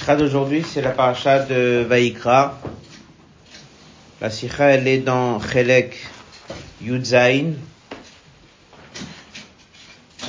[0.00, 2.58] sikha d'aujourd'hui, c'est la paracha de Vaikra.
[4.22, 5.94] La sikha, elle est dans Chelek
[6.80, 7.52] Yudzain.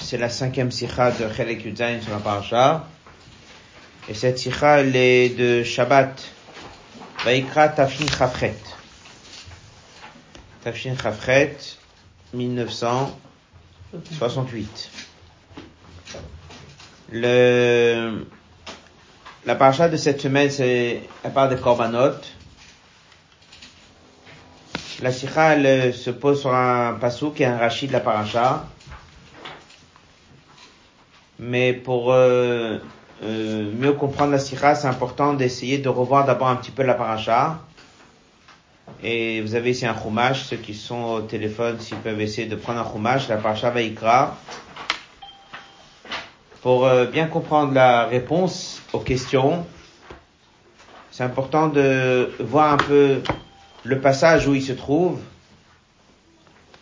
[0.02, 2.86] C'est la cinquième sikha de Chelek Yudzain sur la paracha.
[4.10, 6.22] Et cette sikha, elle est de Shabbat.
[7.24, 8.58] Vaikra Tafshin Chafret.
[10.66, 11.56] Tafshin Chafret,
[12.34, 14.92] 1968.
[17.14, 18.26] Le,
[19.46, 22.16] la paracha de cette semaine, c'est la part de Korbanot.
[25.02, 28.66] La sikha, elle se pose sur un pasou qui est un rachid de la paracha.
[31.40, 32.78] Mais pour euh,
[33.24, 36.94] euh, mieux comprendre la sikha, c'est important d'essayer de revoir d'abord un petit peu la
[36.94, 37.60] paracha.
[39.02, 42.56] Et vous avez ici un chumash, ceux qui sont au téléphone, s'ils peuvent essayer de
[42.56, 44.38] prendre un chumash, la paracha Vaikra
[46.62, 49.66] pour euh, bien comprendre la réponse aux questions,
[51.12, 53.22] c'est important de voir un peu
[53.84, 55.20] le passage où il se trouve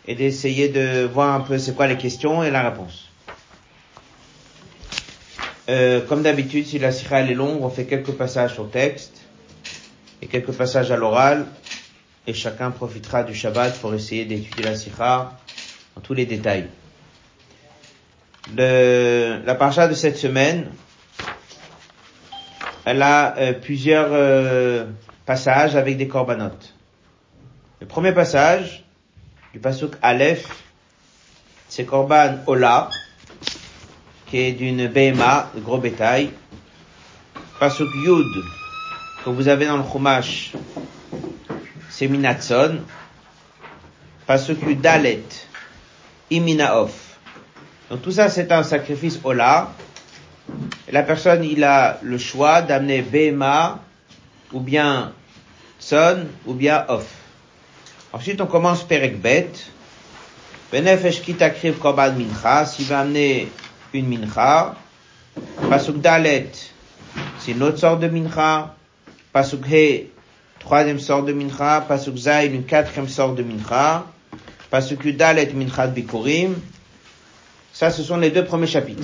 [0.06, 3.08] et d'essayer de voir un peu c'est quoi les questions et la réponse.
[5.68, 9.22] Euh, comme d'habitude, si la sikha est longue, on fait quelques passages au texte
[10.20, 11.46] et quelques passages à l'oral
[12.26, 15.38] et chacun profitera du Shabbat pour essayer d'étudier la sikha
[15.96, 16.68] en tous les détails
[18.56, 20.66] le, la paracha de cette semaine,
[22.90, 24.86] elle a euh, plusieurs euh,
[25.24, 26.74] passages avec des corbanotes.
[27.80, 28.84] Le premier passage,
[29.52, 30.48] du pasuk Aleph,
[31.68, 32.90] c'est Korban Ola,
[34.26, 36.30] qui est d'une BMA, de gros bétail.
[37.60, 38.26] Pasuk Yud,
[39.24, 40.54] que vous avez dans le Chumash,
[41.90, 42.80] c'est Minatson.
[44.26, 45.22] Pasuk Yud Dalet,
[46.28, 47.18] Iminaof.
[47.88, 49.70] Donc tout ça, c'est un sacrifice Ola.
[50.92, 53.80] La personne, il a le choix d'amener Bema,
[54.52, 55.12] ou bien
[55.78, 57.06] Son, ou bien Off.
[58.12, 59.50] Ensuite, on commence Perekbet.
[60.72, 63.48] Benefesh kitakriv korban mincha, s'il va amener
[63.92, 64.76] une mincha.
[65.68, 66.50] Pasuk dalet,
[67.38, 68.74] c'est une autre sorte de mincha.
[69.32, 70.10] Pasuk he,
[70.60, 71.80] troisième sorte de mincha.
[71.80, 74.06] Pasuk zain, une quatrième sorte de mincha.
[74.70, 76.54] Pasuk dalet mincha bikurim.
[77.72, 79.02] Ça, ce sont les deux premiers chapitres.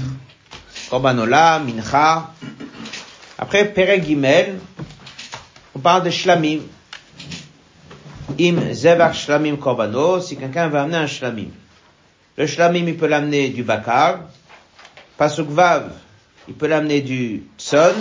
[0.90, 2.30] Korbanola, Mincha.
[3.38, 4.58] Après, Perek Gimel,
[5.74, 6.60] on parle de Shlamim.
[8.38, 11.50] Im Zevach Shlamim Korbano, si quelqu'un veut amener un Shlamim.
[12.36, 14.20] Le Shlamim, il peut l'amener du Bakar.
[15.16, 15.92] Pasuk Vav,
[16.48, 17.94] il peut l'amener du Tson.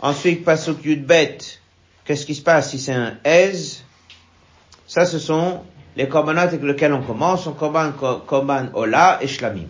[0.00, 1.38] Ensuite, Pasuk Yudbet,
[2.04, 3.82] qu'est-ce qui se passe si c'est un Ez?
[4.86, 5.62] Ça, ce sont
[5.96, 9.68] les korbanot avec lesquels on commence korban, korban ola et shlamim.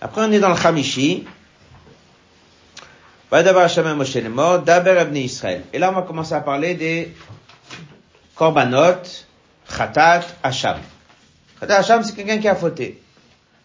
[0.00, 1.24] Après, on est dans le Khamishi.
[3.32, 3.42] Et
[5.78, 7.12] là, on va commencer à parler des
[8.36, 9.02] korbanot,
[9.76, 10.76] khatat, hacham.
[11.60, 13.02] Khatat, hacham, c'est quelqu'un qui a fauté.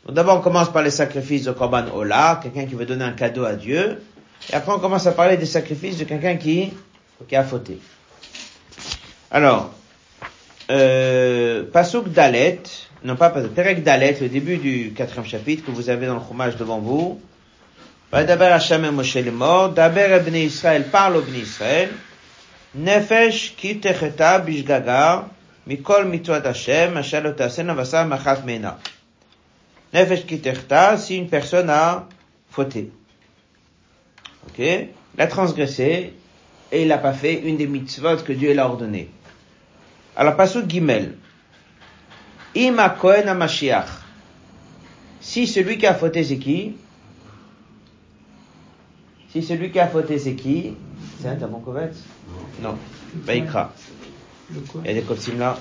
[0.05, 3.11] Donc d'abord, on commence par les sacrifices de korban ola, quelqu'un qui veut donner un
[3.11, 4.01] cadeau à Dieu.
[4.51, 6.73] Et après, on commence à parler des sacrifices de quelqu'un qui,
[7.27, 7.79] qui a fauté.
[9.29, 9.71] Alors,
[10.71, 12.61] euh, Pasuk Dalet,
[13.03, 16.21] non pas Pasuk, Perek Dalet, le début du quatrième chapitre que vous avez dans le
[16.21, 17.19] chômage devant vous.
[18.11, 21.89] Daber Hashem et Moshe le mort, Daber Ebne Israël parle au Israël,
[22.75, 25.29] Nefesh ki techeta bishgagar,
[25.67, 28.79] mikol mitwat Hashem, asher lo tasena vasa machat mena.
[29.93, 32.07] Nefesh ki techeta, si une personne a
[32.49, 32.91] fauté.
[34.47, 34.59] Ok?
[34.59, 36.13] Il a transgressé,
[36.71, 39.09] et il n'a pas fait une des mitzvot que Dieu l'a ordonné.
[40.15, 41.17] Alors, passons Gimel.
[42.53, 43.87] Ima Kohen Mashiach.
[45.21, 46.75] Si celui qui a fauté, c'est qui?
[49.31, 50.75] Si celui qui a fauté, c'est qui?
[51.21, 51.97] C'est un Kovetz?
[52.61, 52.77] Non.
[53.13, 53.73] Baïkra.
[54.49, 55.57] Il y a des costumes là.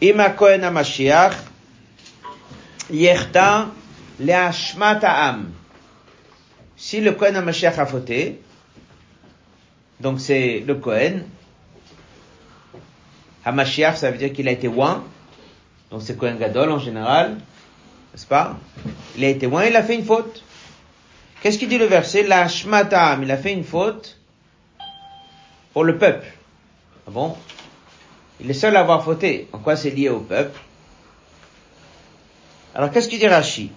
[0.00, 1.34] Ima Kohen Mashiach.
[2.90, 3.70] Yerta
[4.20, 5.52] Leashmat Am.
[6.76, 8.40] Si le Kohen Mashiach a fauté,
[10.00, 11.24] donc c'est le Kohen,
[13.44, 15.04] Hamashiach, ça veut dire qu'il a été oint.
[15.90, 17.36] Donc c'est Kohen Gadol en général.
[18.12, 18.56] N'est-ce pas?
[19.16, 20.42] Il a été oint, il a fait une faute.
[21.42, 22.22] Qu'est-ce qu'il dit le verset?
[22.22, 24.18] La shmatam, il a fait une faute
[25.72, 26.26] pour le peuple.
[27.06, 27.36] Ah bon?
[28.40, 29.48] Il est seul à avoir fauté.
[29.52, 30.58] En quoi c'est lié au peuple?
[32.74, 33.70] Alors qu'est-ce qu'il dit Rashi?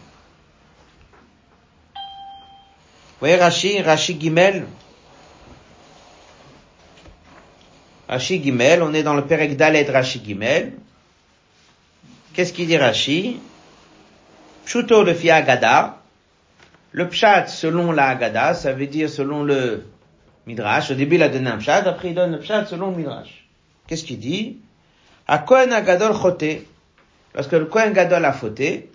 [1.93, 4.65] Vous voyez Rashi, Rashi Gimel,
[8.07, 10.73] Rashi Gimel, on est dans le Perek Dalet Rashi Gimel.
[12.33, 13.39] Qu'est-ce qu'il dit Rashi?
[14.65, 15.97] Pshuto le Fiagada.
[16.91, 19.85] le pshat selon la Haggadah, ça veut dire selon le
[20.45, 20.91] Midrash.
[20.91, 23.47] Au début, il a donné un pshat, après il donne le pshat selon le Midrash.
[23.87, 24.57] Qu'est-ce qu'il dit?
[25.27, 26.13] A Kohen Agadol.
[27.33, 28.89] Parce que le Kohen Gadol a fauté.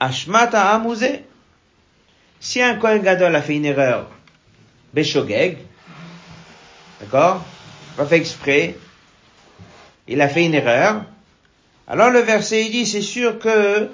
[0.00, 1.20] Ashmata Amouze.
[2.40, 4.06] Si un Kohen Gadol a fait une erreur,
[4.94, 5.58] Beshogeg,
[7.00, 7.44] d'accord?
[7.98, 8.76] Pas fait exprès.
[10.06, 11.02] Il a fait une erreur.
[11.88, 13.88] Alors le verset, il dit, c'est sûr que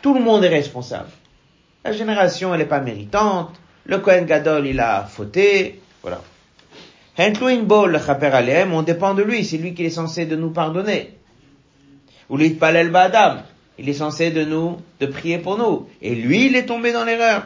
[0.00, 1.10] tout le monde est responsable.
[1.84, 3.54] La génération, elle n'est pas méritante.
[3.84, 5.82] Le Kohen Gadol, il a fauté.
[6.00, 6.22] Voilà.
[7.18, 9.44] On dépend de lui.
[9.44, 11.12] C'est lui qui est censé de nous pardonner.
[12.30, 13.42] Ou l'itpalel ba'adam.
[13.78, 15.86] Il est censé de nous, de prier pour nous.
[16.00, 17.44] Et lui, il est tombé dans l'erreur.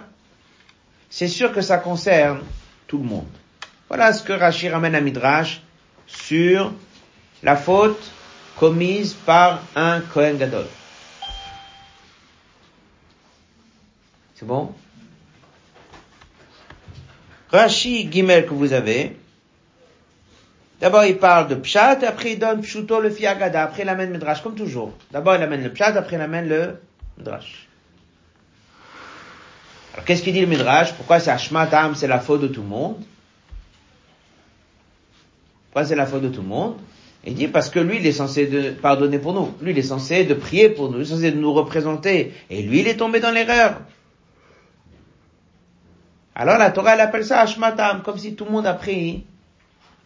[1.11, 2.43] C'est sûr que ça concerne
[2.87, 3.27] tout le monde.
[3.89, 5.62] Voilà ce que Rachid ramène à Midrash
[6.09, 6.73] sur
[7.43, 8.11] la faute
[8.57, 10.39] commise par un Kohen.
[14.35, 14.73] C'est bon?
[17.51, 19.17] Rashi Gimel que vous avez.
[20.81, 24.43] D'abord, il parle de Pshat, après il donne Pshuto le Fiagada, après il amène Midrash,
[24.43, 24.93] comme toujours.
[25.11, 26.81] D'abord, il amène le Pshat, après il amène le
[27.17, 27.67] Midrash.
[29.93, 30.93] Alors, qu'est-ce qu'il dit le Midrash?
[30.95, 33.03] Pourquoi c'est Ashmatam, c'est la faute de tout le monde?
[35.85, 36.77] C'est la faute de tout le monde
[37.25, 39.53] Il dit parce que lui, il est censé de pardonner pour nous.
[39.61, 40.99] Lui, il est censé de prier pour nous.
[40.99, 42.33] Il est censé de nous représenter.
[42.51, 43.81] Et lui, il est tombé dans l'erreur.
[46.35, 49.25] Alors la Torah, elle appelle ça Ashmatam, comme si tout le monde a pris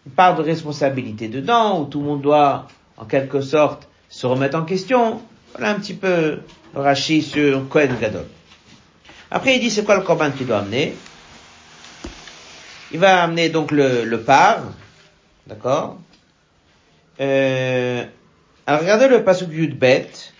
[0.06, 2.66] une part de responsabilité dedans, où tout le monde doit,
[2.96, 5.20] en quelque sorte, se remettre en question.
[5.52, 6.40] Voilà un petit peu
[6.74, 8.24] le rachis sur Kohen Gadol.
[9.30, 10.94] Après, il dit c'est quoi le korban qu'il doit amener?
[12.92, 14.60] Il va amener donc le, le par,
[15.46, 15.98] d'accord?
[17.20, 18.04] Euh,
[18.66, 20.32] Alors regardez le passage du bête.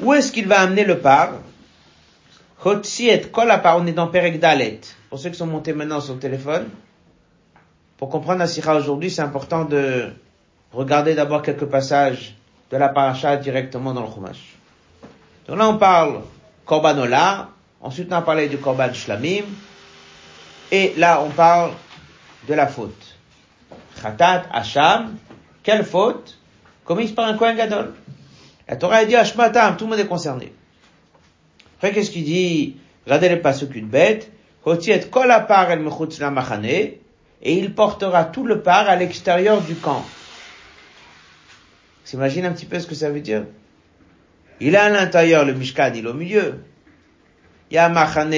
[0.00, 1.32] Où est-ce qu'il va amener le par?
[2.64, 4.80] On est dans Perek Dalet.
[5.08, 6.68] Pour ceux qui sont montés maintenant sur le téléphone,
[7.96, 10.10] pour comprendre la Sira aujourd'hui, c'est important de
[10.72, 12.34] regarder d'abord quelques passages
[12.70, 14.56] de la paracha directement dans le Chumash.
[15.46, 16.22] Donc là, on parle
[16.64, 17.50] Korbanola,
[17.80, 19.44] ensuite on a parlé du Korban Shlamim,
[20.70, 21.72] et là, on parle
[22.48, 23.16] de la faute.
[24.02, 25.16] Khatat, Hacham,
[25.62, 26.38] quelle faute
[26.84, 27.94] Commise par un Kohen Gadol.
[28.68, 30.52] La Torah dit Hashmatam, tout le monde est concerné.
[31.76, 32.76] Après, qu'est-ce qu'il dit?
[33.04, 34.30] Regardez le passage qu'une bête.
[37.42, 40.04] Et il portera tout le par à l'extérieur du camp.
[42.04, 43.44] S'imagine un petit peu ce que ça veut dire
[44.60, 46.64] Il est à l'intérieur, le Mishkan, il est au milieu.
[47.70, 48.32] Il y a Machane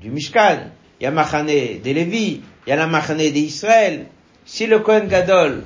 [0.00, 4.06] du Mishkan, il y a Machane des Lévi, il y a la Machane d'Israël.
[4.44, 5.64] Si le Kohen Gadol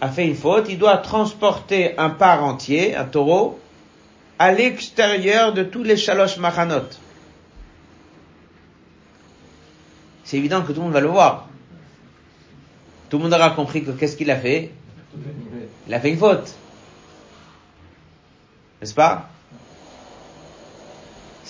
[0.00, 3.58] a fait une faute, il doit transporter un par entier, un taureau,
[4.38, 6.88] à l'extérieur de tous les shalosh machanot.
[10.24, 11.48] C'est évident que tout le monde va le voir.
[13.10, 14.70] Tout le monde aura compris que qu'est-ce qu'il a fait?
[15.86, 16.54] Il a fait une faute.
[18.80, 19.28] N'est-ce pas?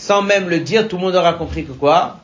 [0.03, 2.19] Sans même le dire, tout le monde aura compris que quoi?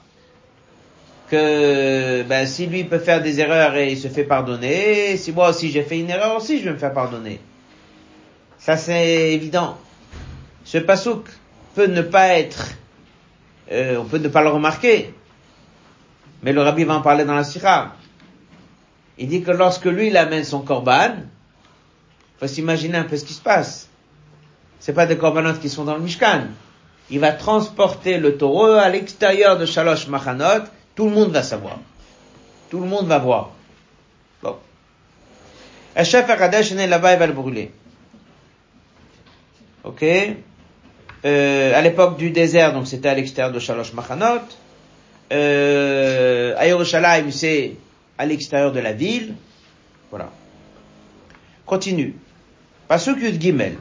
[1.30, 5.50] Que ben, si lui peut faire des erreurs et il se fait pardonner, si moi
[5.50, 7.38] aussi j'ai fait une erreur aussi, je vais me faire pardonner.
[8.58, 9.78] Ça c'est évident.
[10.64, 11.28] Ce pasouk
[11.76, 12.70] peut ne pas être,
[13.70, 15.14] euh, on peut ne pas le remarquer,
[16.42, 17.94] mais le rabbi va en parler dans la sira.
[19.18, 21.14] Il dit que lorsque lui il amène son korban,
[22.40, 23.88] faut s'imaginer un peu ce qui se passe.
[24.80, 26.49] C'est pas des corbanotes qui sont dans le Mishkan.
[27.10, 31.78] Il va transporter le taureau à l'extérieur de Shalosh Machanot, tout le monde va savoir.
[32.70, 33.50] Tout le monde va voir.
[34.42, 34.56] Bon.
[35.96, 37.72] Le chef Akadesh est là-bas, il va le brûler.
[39.84, 40.04] Ok?
[41.24, 44.42] Euh, à l'époque du désert, donc c'était à l'extérieur de Shalosh Machanot.
[45.32, 47.76] Euh, à Yerushalayim, c'est
[48.18, 49.34] à l'extérieur de la ville.
[50.10, 50.30] Voilà.
[51.64, 52.14] Continue.
[52.86, 53.76] Pasuk Yud Gimel.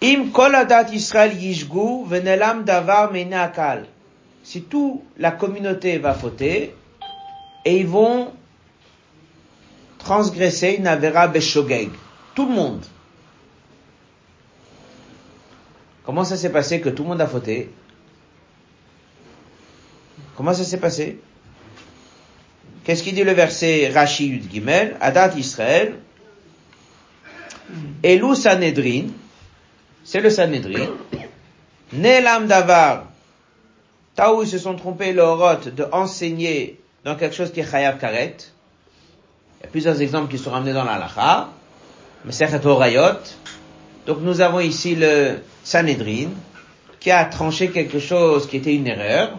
[0.00, 3.86] Im kol adat Israël yishgu venelam davar akal.
[4.42, 6.74] Si toute la communauté va fauter,
[7.64, 8.32] et ils vont
[9.98, 11.90] transgresser une avera beshogeg.
[12.34, 12.84] Tout le monde.
[16.04, 17.70] Comment ça s'est passé que tout le monde a fauté?
[20.36, 21.20] Comment ça s'est passé?
[22.82, 25.96] Qu'est-ce qu'il dit le verset Rashi Yud Gimel Adat Israël
[28.02, 29.08] Elou Sanedrin
[30.10, 30.88] c'est le Sanedrin
[31.92, 33.04] Nelam Davar
[34.16, 38.36] Taou ils se sont trompés l'orote de enseigner dans quelque chose qui est Chayav Karet.
[39.60, 41.48] Il y a plusieurs exemples qui sont ramenés dans la
[42.24, 43.22] Mais c'est Orayot,
[44.04, 46.30] Donc nous avons ici le Sanhedrin
[46.98, 49.38] qui a tranché quelque chose qui était une erreur.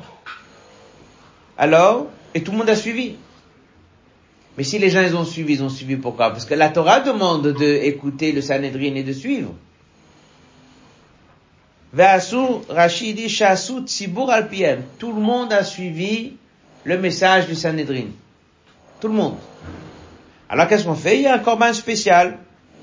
[1.57, 3.17] Alors, et tout le monde a suivi.
[4.57, 6.29] Mais si les gens ils ont suivi, ils ont suivi pourquoi?
[6.29, 9.53] Parce que la Torah demande d'écouter le Sanhedrin et de suivre.
[11.93, 13.57] Rachidi al
[14.98, 16.38] Tout le monde a suivi
[16.83, 18.07] le message du Sanhedrin.
[19.00, 19.38] Tout le monde.
[20.50, 21.17] Alors qu'est-ce qu'on fait?
[21.17, 22.38] Il y a un corban spécial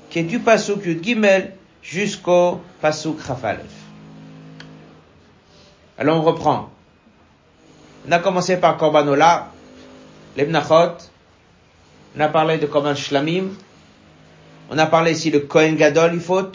[0.09, 3.61] qui est du Pasuk Yud Gimel jusqu'au Pasuk Rafalef.
[5.97, 6.69] Alors on reprend.
[8.07, 9.51] On a commencé par Korbanola,
[10.37, 10.97] l'Ebnachot,
[12.15, 13.49] on a parlé de Korban Shlamim,
[14.71, 16.51] on a parlé ici de Kohen Gadol, il faut,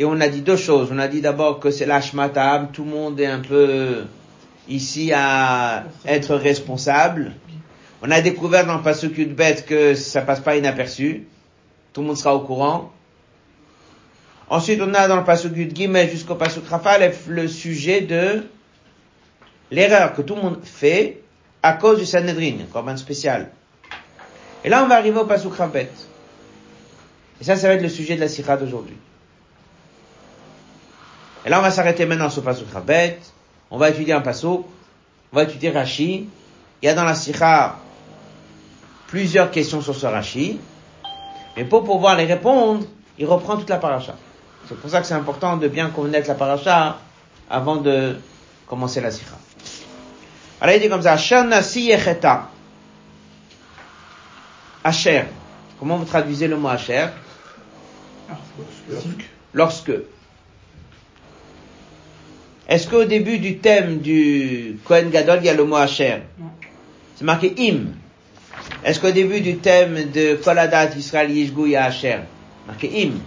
[0.00, 0.88] et on a dit deux choses.
[0.90, 4.04] On a dit d'abord que c'est l'Ashmatam, tout le monde est un peu
[4.66, 7.32] ici à être responsable.
[8.00, 11.26] On a découvert dans le Pasuk bête que ça passe pas inaperçu.
[11.92, 12.90] Tout le monde sera au courant.
[14.48, 16.64] Ensuite, on a dans le Pasuk Gimel jusqu'au Pasuk
[17.28, 18.46] le sujet de
[19.70, 21.20] l'erreur que tout le monde fait
[21.62, 23.50] à cause du Sanhedrin, un corban spécial.
[24.64, 25.90] Et là, on va arriver au Pasuk Rafet.
[27.38, 28.96] Et ça, ça va être le sujet de la Sikha d'aujourd'hui.
[31.44, 33.18] Et là, on va s'arrêter maintenant sur Pasuk Rabet.
[33.70, 34.66] On va étudier un Pasuk.
[35.32, 36.28] On va étudier Rashi.
[36.82, 37.76] Il y a dans la Sikha
[39.06, 40.60] plusieurs questions sur ce Rashi.
[41.56, 42.84] Mais pour pouvoir les répondre,
[43.18, 44.14] il reprend toute la paracha.
[44.68, 46.98] C'est pour ça que c'est important de bien connaître la paracha
[47.48, 48.16] avant de
[48.66, 49.36] commencer la Sikha.
[50.60, 52.48] Alors il dit comme ça, Asher Nasi Yecheta.
[54.84, 55.24] Asher.
[55.78, 57.06] Comment vous traduisez le mot Asher?
[58.88, 59.24] Lorsque.
[59.54, 59.92] Lorsque.
[62.70, 66.18] Est-ce qu'au début du thème du Kohen Gadol, il y a le mot Asher
[67.16, 67.86] C'est marqué Im.
[68.84, 71.90] Est-ce qu'au début du thème de Koladat Israël Yishgou, il y a
[72.68, 73.18] Marqué Im.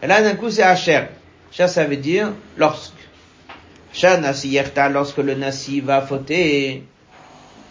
[0.00, 1.02] Et là, d'un coup, c'est Asher.
[1.50, 2.92] Asher, ça veut dire lorsque.
[3.92, 6.84] Asher Nasi Yerta, lorsque le Nasi va fauter.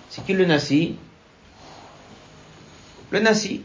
[0.10, 0.98] C'est qui le Nasi
[3.10, 3.62] Le Nasi.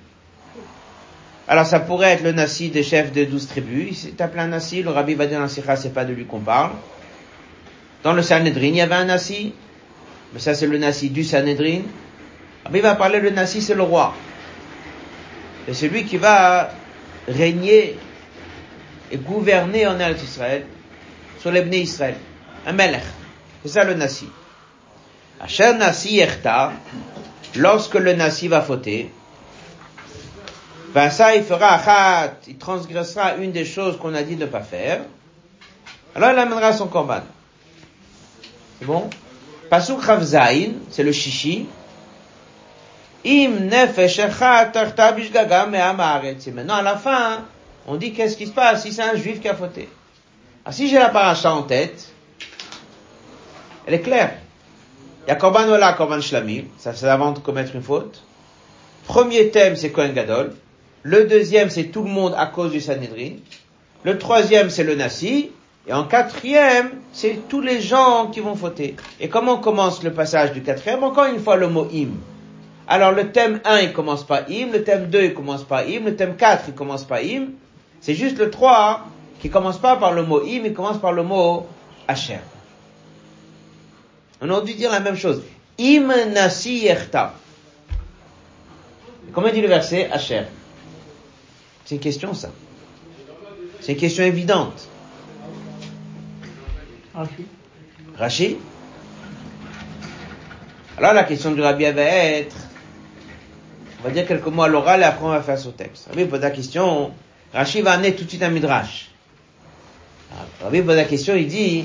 [1.49, 3.89] Alors ça pourrait être le Nasi des chefs de douze tribus.
[3.89, 4.85] Il s'est appelé un Nasi.
[4.85, 6.71] Le Rabbi va dire dans c'est pas de lui qu'on parle.
[8.05, 9.55] Dans le Sanhedrin, il y avait un Nassi.
[10.33, 11.81] Mais ça, c'est le Nassi du Sanhedrin.
[12.71, 14.15] Mais il va parler, le Nassi, c'est le roi.
[15.67, 16.71] Et c'est lui qui va
[17.27, 17.97] régner
[19.11, 20.67] et gouverner en Eretz Israël,
[21.41, 22.17] sur l'Ebné Israël.
[22.67, 23.03] Un Melech.
[23.63, 24.29] C'est ça le Nassi.
[25.41, 26.73] Asher Nassi Erta,
[27.57, 29.11] lorsque le Nassi va fauter,
[30.95, 34.51] ben ça, il fera achat, il transgressera une des choses qu'on a dit de ne
[34.51, 35.01] pas faire.
[36.15, 37.23] Alors il amènera son corban.
[38.79, 39.09] C'est bon?
[39.71, 40.01] Pasuk
[40.91, 41.67] c'est le chichi.
[43.27, 44.27] Im nefesh Et
[46.53, 47.45] maintenant, à la fin,
[47.87, 49.89] on dit qu'est-ce qui se passe si c'est un juif qui a fauté?
[50.65, 52.11] Alors, si j'ai la paracha en tête,
[53.87, 54.35] elle est claire.
[55.27, 58.23] Il y a Korban Ola, Korban Shlamim, ça c'est avant de commettre une faute.
[59.07, 60.55] Premier thème, c'est Kohen Gadol.
[61.03, 63.37] Le deuxième, c'est tout le monde à cause du Sanhedrin.
[64.03, 65.51] Le troisième, c'est le Nasi.
[65.87, 68.97] Et en quatrième, c'est tous les gens qui vont fauter.
[69.21, 72.09] Et comment commence le passage du quatrième Encore une fois, le mot im.
[72.87, 76.05] Alors le thème 1, il commence par im, le thème 2, il commence par im,
[76.05, 77.49] le thème 4, il commence par im.
[78.01, 79.07] C'est juste le 3
[79.41, 81.67] qui commence pas par le mot im, il commence par le mot
[82.09, 82.41] asher.
[84.41, 85.43] On aurait dû dire la même chose.
[85.81, 87.35] Im nasi yerta.
[89.33, 90.43] Comment dit le verset Asher
[91.85, 92.51] C'est une question ça.
[93.81, 94.89] C'est une question évidente.
[98.19, 98.57] Rachid.
[100.97, 102.57] Alors la question du rabbi va être,
[104.01, 106.09] on va dire quelques mots à l'oral et après on va faire son texte.
[106.09, 107.13] Rabbi pose la question,
[107.53, 109.11] Rachid va amener tout de suite un midrash.
[110.63, 111.85] Rabbi pose la question, il dit,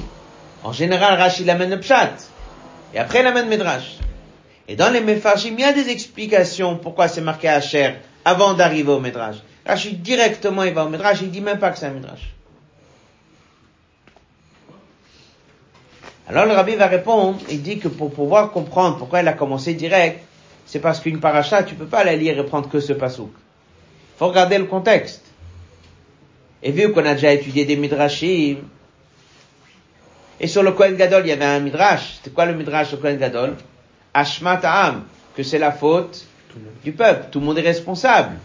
[0.63, 2.13] en général Rachid l'amène le pshat,
[2.93, 3.97] et après il amène le midrash.
[4.67, 7.95] Et dans les mefarshim, il y a des explications pourquoi c'est marqué Asher
[8.25, 9.37] avant d'arriver au midrash.
[9.65, 12.33] Rachid directement il va au midrash, il dit même pas que c'est un midrash.
[16.29, 19.73] Alors le rabbi va répondre, il dit que pour pouvoir comprendre pourquoi elle a commencé
[19.73, 20.23] direct,
[20.67, 23.31] c'est parce qu'une paracha, tu peux pas la lire et prendre que ce pasouk.
[24.17, 25.23] Faut regarder le contexte.
[26.61, 28.57] Et vu qu'on a déjà étudié des midrashim,
[30.39, 32.17] et sur le Kohen Gadol, il y avait un midrash.
[32.17, 33.55] C'était quoi le midrash sur Kohen Gadol?
[34.13, 34.61] Ashmat
[35.35, 36.25] que c'est la faute
[36.83, 37.27] du peuple.
[37.31, 38.37] Tout le monde est responsable.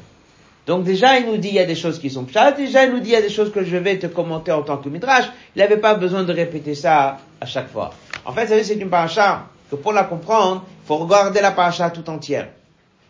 [0.66, 2.92] Donc déjà, il nous dit il y a des choses qui sont pshat, déjà il
[2.92, 4.88] nous dit il y a des choses que je vais te commenter en tant que
[4.88, 5.26] midrash.
[5.54, 7.92] Il n'avait pas besoin de répéter ça à chaque fois.
[8.24, 12.08] En fait, c'est une paracha que pour la comprendre, il faut regarder la paracha tout
[12.08, 12.48] entière.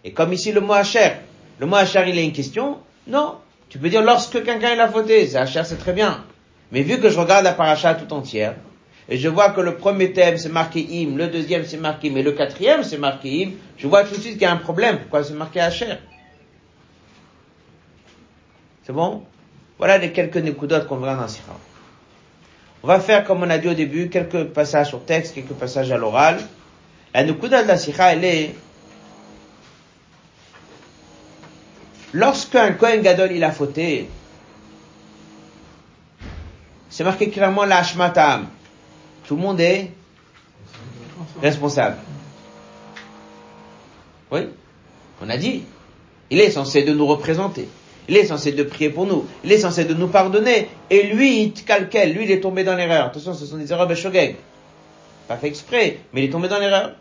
[0.03, 1.13] Et comme ici le mot Asher,
[1.61, 3.37] le mot Asher il a une question, non,
[3.71, 6.25] Tu peux dire lorsque quelqu'un a fauté, c'est Hacher, c'est très bien.
[6.73, 8.55] Mais vu que je regarde la paracha tout entière,
[9.09, 12.17] et je vois que le premier thème c'est marqué im, le deuxième c'est marqué im,
[12.17, 14.57] et le quatrième c'est marqué im, je vois tout de suite qu'il y a un
[14.57, 14.99] problème.
[14.99, 15.95] Pourquoi c'est marqué Hacher
[18.85, 19.23] C'est bon?
[19.79, 21.57] Voilà les quelques nécoudotes qu'on verra dans Sira.
[22.85, 25.91] On va faire, comme on a dit au début, quelques passages sur texte, quelques passages
[25.91, 26.39] à l'oral.
[27.15, 28.55] La Nukuda la Sikha, elle est,
[32.13, 34.07] lorsqu'un Kohen Gadol, il a fauté,
[36.91, 37.83] c'est marqué clairement la.
[39.27, 39.91] Tout le monde est
[41.41, 41.97] responsable.
[44.31, 44.41] Oui,
[45.23, 45.65] on a dit.
[46.29, 47.67] Il est censé de nous représenter.
[48.09, 49.27] Il est censé de prier pour nous.
[49.45, 50.69] Il est censé de nous pardonner.
[50.91, 52.13] Et lui, il calquel.
[52.13, 53.07] Lui, il est tombé dans l'erreur.
[53.07, 54.37] Attention, ce sont des erreurs de Shogeg.
[55.29, 56.93] Pas fait exprès, mais il est tombé dans l'erreur.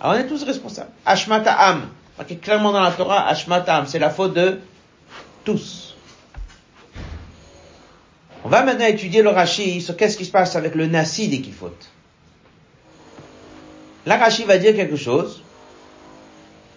[0.00, 0.90] Alors on est tous responsables.
[1.04, 1.88] Ashmata Am.
[2.16, 3.86] Marqué clairement dans la Torah, Ashmata Am.
[3.86, 4.60] C'est la faute de
[5.44, 5.96] tous.
[8.44, 11.40] On va maintenant étudier le Rashi sur qu'est-ce qui se passe avec le Nasi dès
[11.40, 11.88] qu'il faute.
[14.06, 15.42] Là, Rashi va dire quelque chose.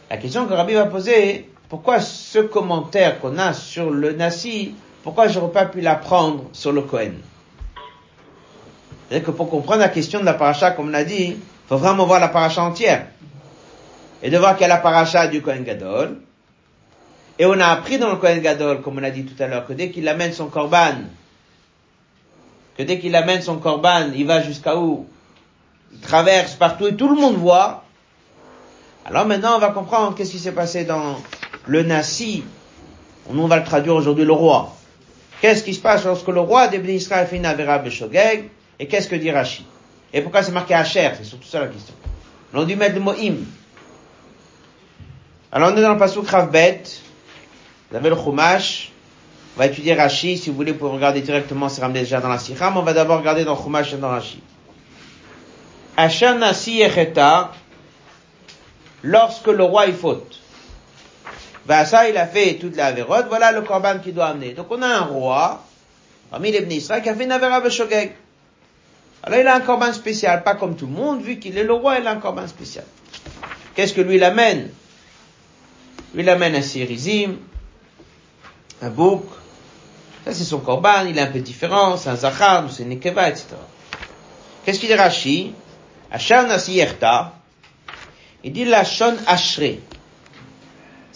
[0.09, 5.29] La question que Rabbi va poser, pourquoi ce commentaire qu'on a sur le Nasi, pourquoi
[5.29, 7.17] j'aurais pas pu l'apprendre sur le Kohen
[9.07, 11.37] C'est-à-dire que pour comprendre la question de la paracha, comme on a dit,
[11.69, 13.07] faut vraiment voir la paracha entière.
[14.21, 16.17] Et de voir qu'il y a la paracha du Kohen Gadol.
[17.39, 19.65] Et on a appris dans le Kohen Gadol, comme on a dit tout à l'heure,
[19.65, 20.95] que dès qu'il amène son korban,
[22.77, 25.07] que dès qu'il amène son korban, il va jusqu'à où?
[25.93, 27.85] Il traverse partout et tout le monde voit.
[29.05, 31.15] Alors maintenant, on va comprendre qu'est-ce qui s'est passé dans
[31.67, 32.43] le Nasi,
[33.29, 34.75] on va le traduire aujourd'hui le roi.
[35.41, 38.49] Qu'est-ce qui se passe lorsque le roi d'Ebni Israël fait une avéra Beshogeg,
[38.79, 39.65] et qu'est-ce que dit Rashi?
[40.13, 41.93] Et pourquoi c'est marqué Hacher C'est surtout ça la question.
[42.53, 43.35] On a dû mettre le mot im.
[45.51, 46.83] Alors on est dans le passage Kravbet,
[47.89, 48.91] vous avez le Chumash,
[49.55, 52.37] on va étudier Rashi, si vous voulez, pour regarder directement, c'est ramené déjà dans la
[52.37, 54.41] mais on va d'abord regarder dans Chumash et dans Rashi.
[55.97, 57.51] Hacher Nasi Echeta,
[59.03, 60.40] lorsque le roi il faute.
[61.71, 64.51] Ben ça, il a fait toute la vérote, voilà le korban qu'il doit amener.
[64.51, 65.63] Donc on a un roi,
[66.29, 68.11] parmi les Israël, qui a fait une avéra Beshogeg.
[69.23, 71.71] Alors il a un korban spécial, pas comme tout le monde, vu qu'il est le
[71.71, 72.83] roi, il a un korban spécial.
[73.73, 74.69] Qu'est-ce que lui il amène?
[76.13, 77.37] Lui il amène un sirizim,
[78.81, 79.23] un bouc,
[80.25, 83.45] ça c'est son korban, il est un peu différent, c'est un zachar, c'est une etc.
[84.65, 85.53] Qu'est-ce qu'il dit Rashi?
[86.11, 87.31] Nasiyerta,
[88.43, 89.15] il dit la shon.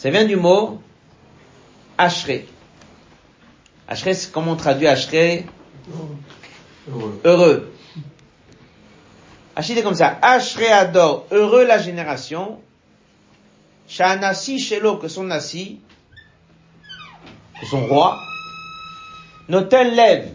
[0.06, 0.80] Ça vient du mot
[1.98, 2.44] ashre.
[3.88, 5.42] Ashre, c'est comment on traduit ashre
[6.88, 7.22] Heureux.
[7.24, 7.74] Heureux.
[9.56, 10.20] Achille est comme ça.
[10.22, 12.62] Ashre adore, heureux la génération.
[13.88, 15.80] Shanasi shelo, que son nasi,
[17.60, 18.20] que son roi.
[19.50, 20.34] Notel lève,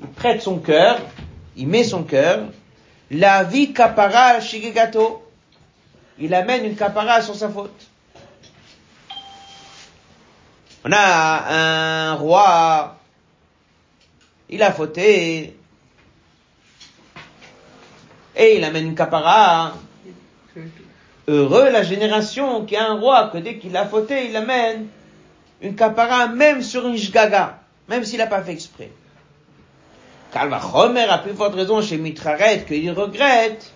[0.00, 0.98] il prête son cœur,
[1.58, 2.46] il met son cœur.
[3.10, 5.22] La vie kapara shigegato.
[6.18, 7.90] Il amène une kapara sur sa faute.
[10.86, 12.96] On a un roi,
[14.50, 15.56] il a fauté,
[18.36, 19.72] et il amène une capara.
[21.26, 24.88] Heureux la génération qui a un roi que dès qu'il a fauté, il amène
[25.62, 28.90] une capara même sur une jgaga, même s'il n'a pas fait exprès.
[30.32, 33.72] Kalva Chomer a plus forte raison chez Mitraret qu'il regrette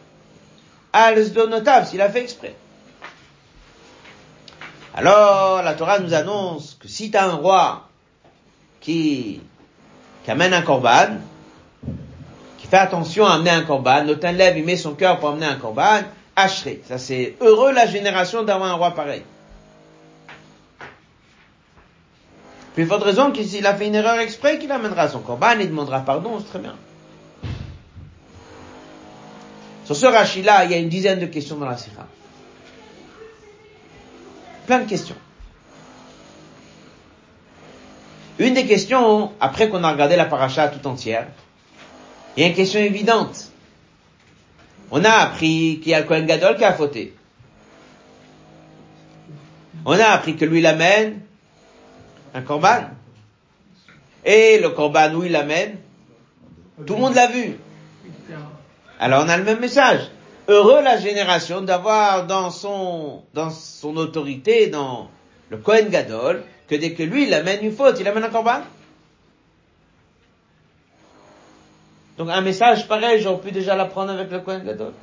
[0.92, 2.54] Al Zdonotav s'il a fait exprès.
[4.98, 7.88] Alors, la Torah nous annonce que si tu as un roi
[8.80, 9.40] qui,
[10.26, 11.18] amène un korban,
[12.58, 15.46] qui fait attention à amener un korban, notre lève, il met son cœur pour amener
[15.46, 16.00] un korban,
[16.34, 16.80] hacherait.
[16.88, 19.22] Ça c'est heureux la génération d'avoir un roi pareil.
[22.74, 25.68] Faut de raison que s'il a fait une erreur exprès, qu'il amènera son korban, il
[25.68, 26.74] demandera pardon, c'est très bien.
[29.84, 32.08] Sur ce rachis-là, il y a une dizaine de questions dans la sira.
[34.68, 35.16] Plein de questions.
[38.38, 41.26] Une des questions, après qu'on a regardé la paracha tout entière,
[42.36, 43.50] il y a une question évidente.
[44.90, 47.14] On a appris qu'il y a le Kohen Gadol qui a fauté.
[49.86, 51.22] On a appris que lui l'amène
[52.34, 52.90] un korban.
[54.22, 55.76] Et le korban où il l'amène,
[56.86, 57.56] tout le monde l'a vu.
[59.00, 60.10] Alors on a le même message.
[60.48, 63.22] Heureux la génération d'avoir dans son,
[63.82, 65.10] autorité, dans
[65.50, 68.62] le Kohen Gadol, que dès que lui il amène une faute, il amène un korban.
[72.16, 74.94] Donc un message pareil, j'aurais pu déjà l'apprendre avec le Kohen Gadol.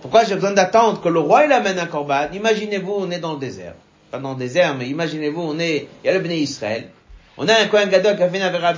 [0.00, 3.32] Pourquoi j'ai besoin d'attendre que le roi il amène un corban Imaginez-vous, on est dans
[3.32, 3.74] le désert.
[4.12, 6.88] Pas dans le désert, mais imaginez-vous, on est, il y a le béné Israël.
[7.36, 8.74] On a un Kohen Gadol qui a fait une Avera.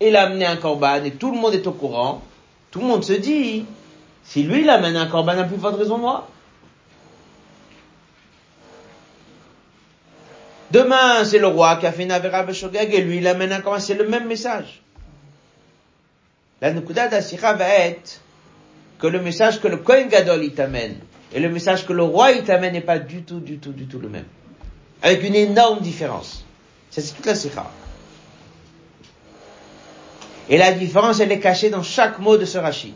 [0.00, 2.22] Il a amené un corban et tout le monde est au courant.
[2.70, 3.64] Tout le monde se dit,
[4.24, 6.28] si lui il amène un corban, a plus forte raison moi.
[10.70, 13.78] Demain, c'est le roi qui a fait une Avera et lui il amène un corban.
[13.78, 14.82] C'est le même message.
[16.60, 18.20] La Nukuda d'Asira va être
[18.98, 20.96] que le message que le Kohen Gadol il t'amène
[21.32, 23.86] et le message que le roi il t'amène n'est pas du tout, du tout, du
[23.86, 24.24] tout le même.
[25.02, 26.44] Avec une énorme différence.
[26.90, 27.70] C'est toute la Sikha.
[30.48, 32.94] Et la différence, elle est cachée dans chaque mot de ce Rashi.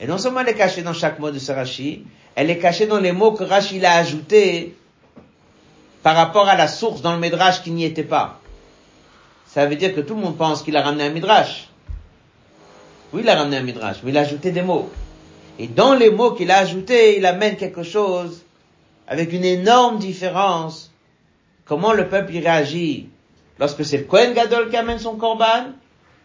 [0.00, 2.86] Et non seulement elle est cachée dans chaque mot de ce Rashi, elle est cachée
[2.86, 4.76] dans les mots que Rashi a ajoutés
[6.02, 8.40] par rapport à la source dans le Midrash qui n'y était pas.
[9.46, 11.68] Ça veut dire que tout le monde pense qu'il a ramené un Midrash.
[13.12, 14.90] Oui, il a ramené un Midrash, mais il a ajouté des mots.
[15.58, 18.42] Et dans les mots qu'il a ajoutés, il amène quelque chose
[19.06, 20.90] avec une énorme différence.
[21.64, 23.08] Comment le peuple y réagit
[23.58, 25.66] lorsque c'est le Kohen Gadol qui amène son korban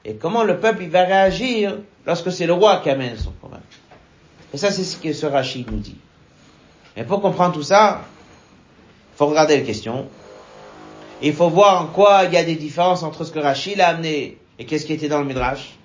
[0.06, 3.60] et comment le peuple il va réagir lorsque c'est le roi qui amène son korban.
[4.54, 5.98] Et ça, c'est ce que ce Rachid nous dit.
[6.98, 8.02] Et pour comprendre tout ça,
[9.14, 10.08] il faut regarder les questions.
[11.22, 13.90] Il faut voir en quoi il y a des différences entre ce que Rachid a
[13.90, 15.76] amené et qu'est-ce qui était dans le Midrash.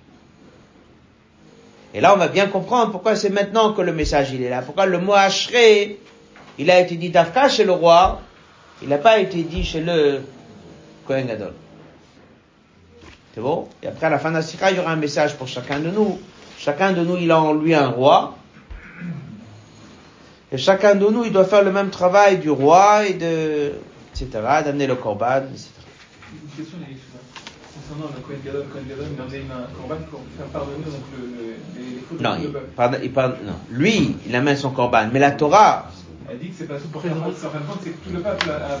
[1.93, 4.61] Et là, on va bien comprendre pourquoi c'est maintenant que le message il est là.
[4.61, 5.99] Pourquoi le mot Ashré,
[6.57, 8.21] il a été dit d'Afka chez le roi,
[8.81, 10.21] il n'a pas été dit chez le
[11.07, 11.53] Kohen Gadol.
[13.35, 13.67] C'est bon?
[13.83, 15.79] Et après, à la fin de la sikha, il y aura un message pour chacun
[15.79, 16.19] de nous.
[16.57, 18.37] Chacun de nous, il a en lui un roi.
[20.53, 23.73] Et chacun de nous, il doit faire le même travail du roi et de,
[24.13, 24.29] etc.,
[24.63, 25.69] d'amener le korban, etc.
[26.31, 26.77] Une question,
[27.75, 31.25] concernant le Kohen Gadol, Kohen Gadol, il amenait un korban pour faire pardonner donc le,
[31.25, 33.53] le, les, fautes Non, il, pardonne, il pardonne- non.
[33.69, 35.09] Lui, il amène son korban.
[35.11, 35.87] Mais la Torah,
[36.29, 38.19] Elle dit que c'est pas faute, c'est en fin de compte, c'est que tout le
[38.19, 38.77] peuple a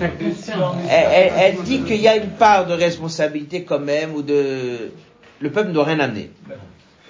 [0.89, 4.91] elle, dit qu'il y a une part de responsabilité quand même, ou de...
[5.39, 6.31] Le peuple ne doit rien amener.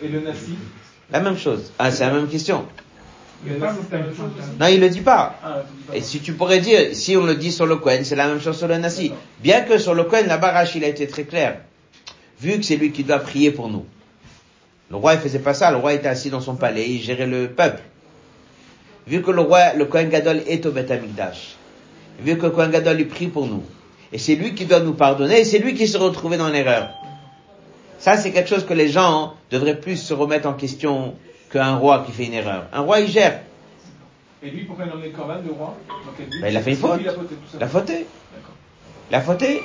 [0.01, 0.55] Et le Nassi
[1.11, 1.71] La même chose.
[1.79, 2.65] Ah, c'est la même question.
[3.47, 5.35] Le Nassi, c'est la même chose aussi Non, il le dit pas.
[5.41, 5.95] Ah, pas.
[5.95, 8.41] Et si tu pourrais dire, si on le dit sur le Kohen, c'est la même
[8.41, 9.13] chose sur le Nassi.
[9.41, 11.59] Bien que sur le Kohen, la barache, il a été très clair.
[12.41, 13.85] Vu que c'est lui qui doit prier pour nous.
[14.89, 15.71] Le roi, il faisait pas ça.
[15.71, 17.81] Le roi était assis dans son palais, il gérait le peuple.
[19.07, 21.55] Vu que le roi, le Kohen Gadol est au Beth Amikdash.
[22.19, 23.63] Vu que le Kohen Gadol, il prie pour nous.
[24.11, 26.89] Et c'est lui qui doit nous pardonner, et c'est lui qui se retrouvait dans l'erreur.
[27.99, 31.15] Ça, c'est quelque chose que les gens devraient plus se remettre en question
[31.51, 32.65] qu'un roi qui fait une erreur.
[32.73, 33.41] Un roi, il gère.
[34.43, 35.75] Et lui, pourquoi il a emmené Corban, le roi
[36.41, 36.99] Ben, il a fait une lui, faute.
[37.55, 38.05] Il a fauté.
[39.09, 39.61] Il a fauté.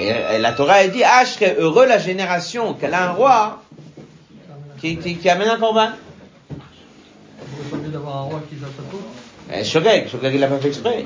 [0.00, 3.12] Et, et la Torah, elle dit, ah, je serais heureux la génération qu'elle a un
[3.12, 3.62] roi
[4.80, 5.90] qui, qui, qui amène un corban.
[7.38, 8.55] Vous pas mieux d'avoir un roi qui s'appelle tout
[9.64, 11.04] Shogeg, Shogeg, il l'a pas fait exprès.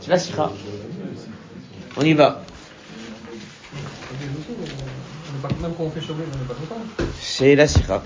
[0.00, 0.50] C'est la sikha.
[1.96, 2.42] On y va.
[7.20, 8.02] C'est la sikha.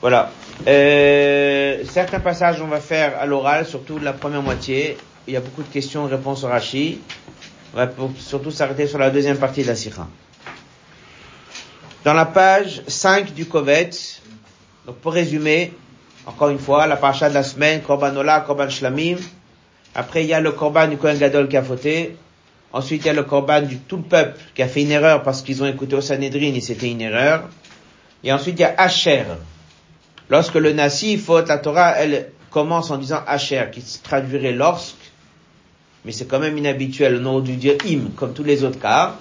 [0.00, 0.30] Voilà.
[0.66, 4.96] Euh, certains passages on va faire à l'oral, surtout la première moitié.
[5.28, 7.00] Il y a beaucoup de questions, réponses au Rashi.
[7.72, 10.06] On va surtout s'arrêter sur la deuxième partie de la sikha.
[12.04, 14.21] Dans la page 5 du Kovetz,
[14.86, 15.72] donc pour résumer,
[16.26, 19.16] encore une fois, la paracha de la semaine, Korban Ola, Korban Shlamim.
[19.94, 22.16] Après, il y a le Korban du Kohen Gadol qui a fauté.
[22.72, 25.22] Ensuite, il y a le Korban du tout le peuple qui a fait une erreur
[25.22, 27.48] parce qu'ils ont écouté au Sanhedrin et c'était une erreur.
[28.24, 29.24] Et ensuite, il y a Asher.
[30.30, 34.96] Lorsque le Nasi faute, la Torah, elle commence en disant Asher, qui se traduirait lorsque,
[36.04, 39.16] mais c'est quand même inhabituel, on aurait dû dire im, comme tous les autres cas.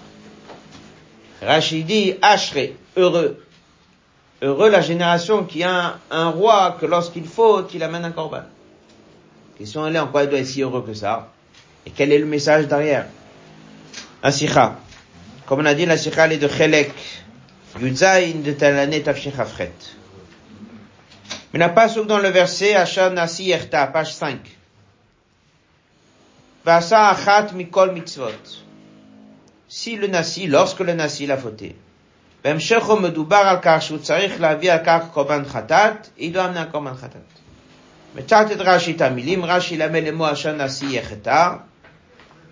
[1.42, 3.44] Rachid dit Ashré, heureux.
[4.42, 8.44] Heureux la génération qui a un, un roi que lorsqu'il faute, il amène un corban.
[9.58, 11.30] Question elle est en quoi il doit être si heureux que ça?
[11.86, 13.06] Et quel est le message derrière?
[14.24, 14.78] La sikha.
[15.46, 16.94] Comme on a dit, la sikha elle est de Chelek,
[17.80, 19.74] Yudzaïn de Talané Tafshin Chafret.
[21.54, 24.40] Mais n'a pas dans le verset Hachar Nasi Yerta, page 5.
[26.64, 28.64] Vasa achat mikol mitzvot.
[29.68, 31.76] Si le Nasi, lorsque le Nasi l'a fauté,
[32.45, 36.65] בהמשך הוא מדובר על כך שהוא צריך להביא על כך קורבן חטאת, היא לא אמנה
[36.65, 37.21] קורבן חטאת.
[38.15, 41.51] מצאת את רש"י את המילים, רש"י למד למו אשר נשיא יחטא,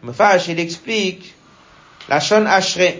[0.02, 1.24] מפרש il explique
[2.08, 2.92] לשון אשרי.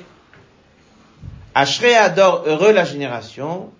[1.54, 3.70] אשרי הדור, heureux la génération,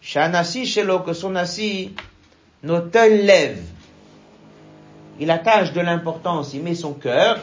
[0.00, 2.00] שהנשיא שלו, que son nasi,
[2.62, 3.58] נותן לב.
[5.20, 7.38] Il attache de l'importance, il met son cœur,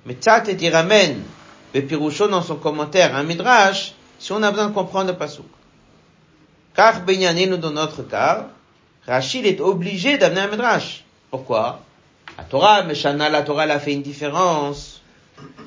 [0.06, 1.23] Mais Tzat et il ramène
[1.73, 5.45] le Pirusho dans son commentaire un Midrash si on a besoin de comprendre le Pasuk.
[6.75, 8.47] Car nous dans notre cas,
[9.08, 11.04] Rachid est obligé d'amener un Midrash.
[11.30, 11.82] Pourquoi?
[12.38, 15.01] La Torah, Meshana, la Torah, elle a fait une différence.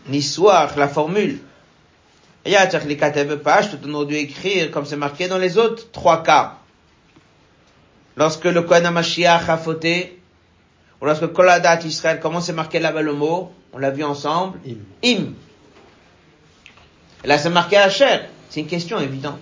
[0.08, 1.40] Niswach, la formule.
[2.46, 6.58] Il y a on aurait dû écrire comme c'est marqué dans les autres trois cas.
[8.16, 10.20] Lorsque le Kohen HaMashiach a fauté,
[11.00, 13.52] ou lorsque Koladat Israël, comment c'est marqué là-bas le mot?
[13.72, 14.58] On l'a vu ensemble.
[14.66, 14.76] Im.
[15.04, 15.34] Im.
[17.24, 18.20] Et là, c'est marqué Hacher.
[18.50, 19.40] C'est une question évidente.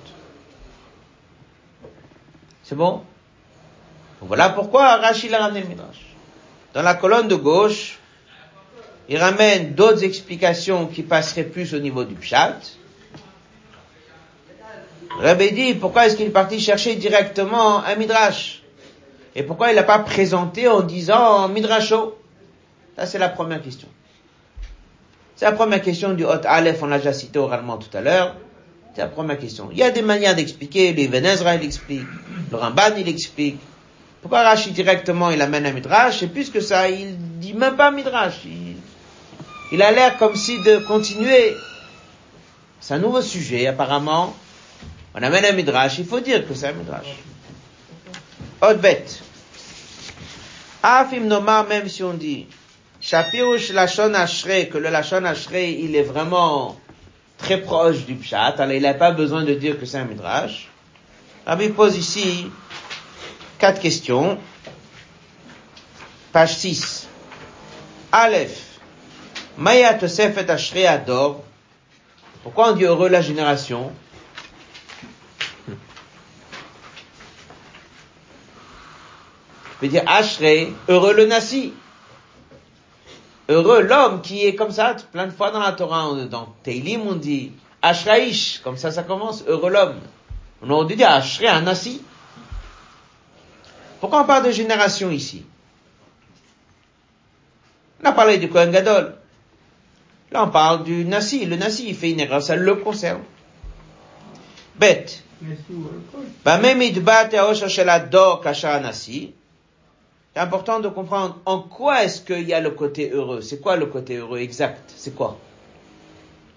[2.65, 3.03] C'est bon?
[4.23, 6.07] voilà pourquoi Rachid a ramené le Midrash.
[6.75, 7.99] Dans la colonne de gauche,
[9.09, 12.57] il ramène d'autres explications qui passeraient plus au niveau du Pshat.
[15.19, 18.62] Rabbi dit, pourquoi est-ce qu'il est parti chercher directement un Midrash?
[19.35, 22.19] Et pourquoi il n'a pas présenté en disant Midrasho?
[22.97, 23.89] Ça, c'est la première question.
[25.37, 28.37] C'est la première question du Hot Aleph, on l'a déjà cité oralement tout à l'heure.
[28.95, 29.71] C'est la première question.
[29.73, 32.07] Il y a des manières d'expliquer, le Venezra il explique,
[32.51, 33.59] le Ramban il explique.
[34.21, 38.43] Pourquoi Rashi directement il amène un Midrash, et puisque ça, il dit même pas Midrash.
[39.73, 41.57] Il, a l'air comme si de continuer.
[42.79, 44.37] C'est un nouveau sujet, apparemment.
[45.15, 47.17] On amène un Midrash, il faut dire que c'est un Midrash.
[48.63, 49.23] Bête.
[50.83, 52.47] Afim Nomar, même si on dit,
[53.01, 56.77] Shapirush Lachon Ashrei, que le Lachon Ashrei, il est vraiment
[57.39, 60.69] très proche du Pshat, alors il n'a pas besoin de dire que c'est un Midrash.
[61.45, 62.47] Rabbi pose ici
[63.59, 64.39] quatre questions.
[66.33, 67.09] Page 6.
[68.13, 68.79] Aleph.
[69.59, 71.43] Maya Tosefet Ashrei Ador.
[72.45, 73.93] Pourquoi on dit heureux la génération?
[79.83, 81.73] Je veux dire Ashrei, heureux le Nasi.
[83.49, 87.17] Heureux l'homme qui est comme ça, plein de fois dans la Torah, dans Teilim on
[87.17, 87.51] dit
[87.83, 89.99] Ashraish, comme ça ça commence, heureux l'homme.
[90.63, 92.01] On aurait dû dire Ashrei Anassi.
[93.99, 95.45] Pourquoi on parle de génération ici?
[98.01, 99.17] On a parlé du Kohen Gadol.
[100.31, 101.45] Là on parle du Nasi.
[101.45, 103.23] Le Nasi il fait une erreur, ça le concerne.
[104.77, 105.25] Bête.
[106.45, 109.35] Bah même idbat et shel ador kasha Nasi.
[110.35, 113.43] C'est important de comprendre en quoi est-ce qu'il y a le côté heureux.
[113.43, 114.91] C'est quoi le côté heureux exact?
[114.97, 115.39] C'est quoi?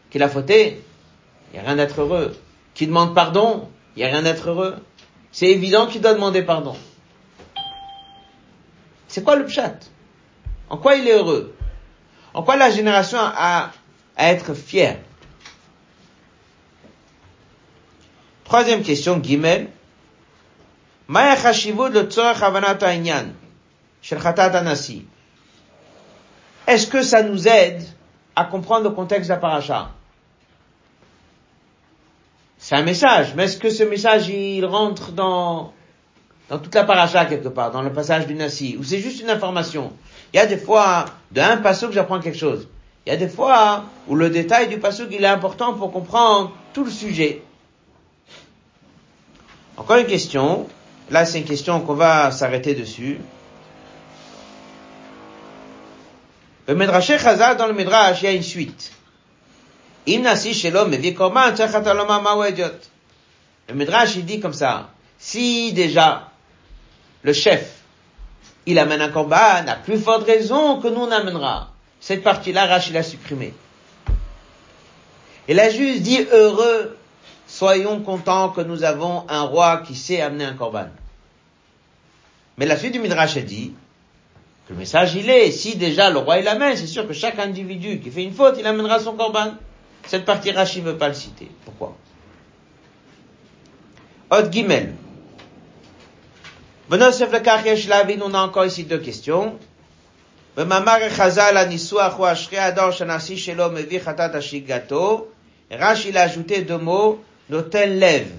[0.10, 0.82] Qu'il a fauté
[1.52, 2.38] Il n'y a rien d'être heureux.
[2.74, 4.78] Qui demande pardon Il n'y a rien d'être heureux.
[5.34, 6.78] C'est évident qu'il doit demander pardon.
[9.10, 9.76] C'est quoi le pchat
[10.70, 11.54] En quoi il est heureux?
[12.34, 13.72] En quoi la génération a
[14.16, 14.98] à être fière?
[18.46, 19.70] Troisième question, Guimel.
[21.08, 21.36] Maya
[24.06, 24.36] tzorach
[26.68, 27.84] est-ce que ça nous aide
[28.36, 29.92] à comprendre le contexte de la paracha?
[32.58, 35.74] C'est un message, mais est-ce que ce message il rentre dans
[36.50, 39.94] toute la paracha quelque part, dans le passage du Nasi, ou c'est juste une information?
[40.34, 42.68] Il y a des fois, d'un passage j'apprends quelque chose.
[43.06, 46.52] Il y a des fois où le détail du passage il est important pour comprendre
[46.74, 47.44] tout le sujet.
[49.78, 50.68] Encore une question.
[51.12, 53.20] Là, c'est une question qu'on va s'arrêter dessus.
[56.68, 58.92] Le Midrash Chazal, dans le Midrash, il y a une suite.
[60.08, 60.18] Le
[63.74, 64.90] Midrash, il dit comme ça.
[65.18, 66.30] Si déjà,
[67.24, 67.76] le chef,
[68.66, 71.72] il amène un combat, n'a plus forte raison que nous on amènera.
[72.00, 73.54] Cette partie-là, Rach, il a supprimé.
[75.48, 76.98] Et la juge dit, heureux,
[77.48, 80.88] soyons contents que nous avons un roi qui sait amener un corban.
[82.58, 83.74] Mais la suite du Midrash, elle dit,
[84.70, 88.00] le message il est, si déjà le roi il amène, c'est sûr que chaque individu
[88.00, 89.54] qui fait une faute, il amènera son corban.
[90.08, 91.50] Cette partie Rashi ne veut pas le citer.
[91.66, 91.96] Pourquoi?
[94.32, 94.94] Od Gimel.
[96.90, 99.58] on a encore ici deux questions.
[105.72, 108.32] Rashi il a ajouté deux mots, notel lève.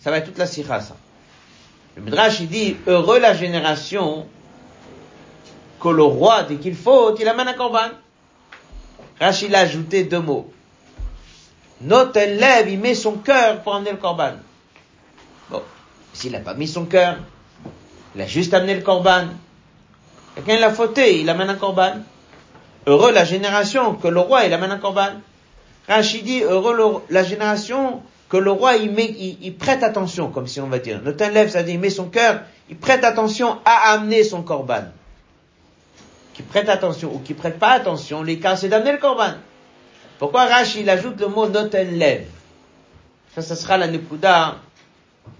[0.00, 0.96] Ça va être toute la sikha, ça.
[1.96, 4.26] Le Midrash, il dit, heureux la génération
[5.84, 7.90] que le roi, dès qu'il faut, il amène un corban.
[9.20, 10.50] Rachid a ajouté deux mots.
[11.82, 14.32] Notel lève, il met son cœur pour amener le corban.
[15.50, 15.60] Bon,
[16.14, 17.18] s'il n'a pas mis son cœur,
[18.14, 19.26] il a juste amené le corban.
[20.34, 21.96] Quelqu'un l'a fauté, il amène un corban.
[22.86, 25.10] Heureux la génération que le roi, il amène un corban.
[25.86, 30.62] Rachid dit, heureux la génération que le roi, il, met, il, prête attention, comme si
[30.62, 31.02] on va dire.
[31.02, 34.84] Notel lève, ça dit, il met son cœur, il prête attention à amener son corban.
[36.34, 39.34] Qui prête attention ou qui prête pas attention, les cas, c'est d'amener le corban.
[40.18, 42.00] Pourquoi Rashi il ajoute le mot noten
[43.34, 44.56] Ça, ça sera la nekuda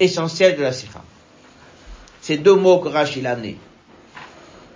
[0.00, 1.02] essentielle de la sikha.
[2.20, 3.58] C'est deux mots que Rashi l'a amené.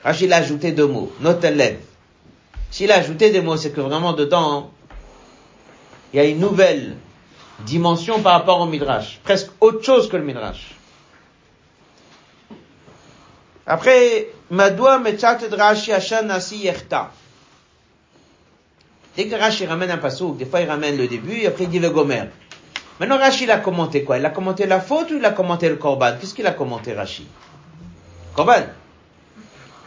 [0.04, 1.78] Rashi a ajouté deux mots, noten lev.
[2.70, 4.70] S'il a ajouté des mots, c'est que vraiment dedans,
[6.12, 6.96] il y a une nouvelle
[7.61, 10.77] dimension par rapport au midrash, presque autre chose que le midrash.
[13.70, 17.12] Après, Madoua Mechatet Rashi Hashan Nasi Yerta.
[19.14, 21.70] Dès que Rashi ramène un pasouk, des fois il ramène le début, et après il
[21.70, 22.24] dit le gomer.
[22.98, 24.16] Maintenant Rashi il a commenté quoi?
[24.16, 26.14] Il a commenté la faute ou il a commenté le korban?
[26.18, 27.26] Qu'est-ce qu'il a commenté Rashi?
[28.35, 28.64] Korban.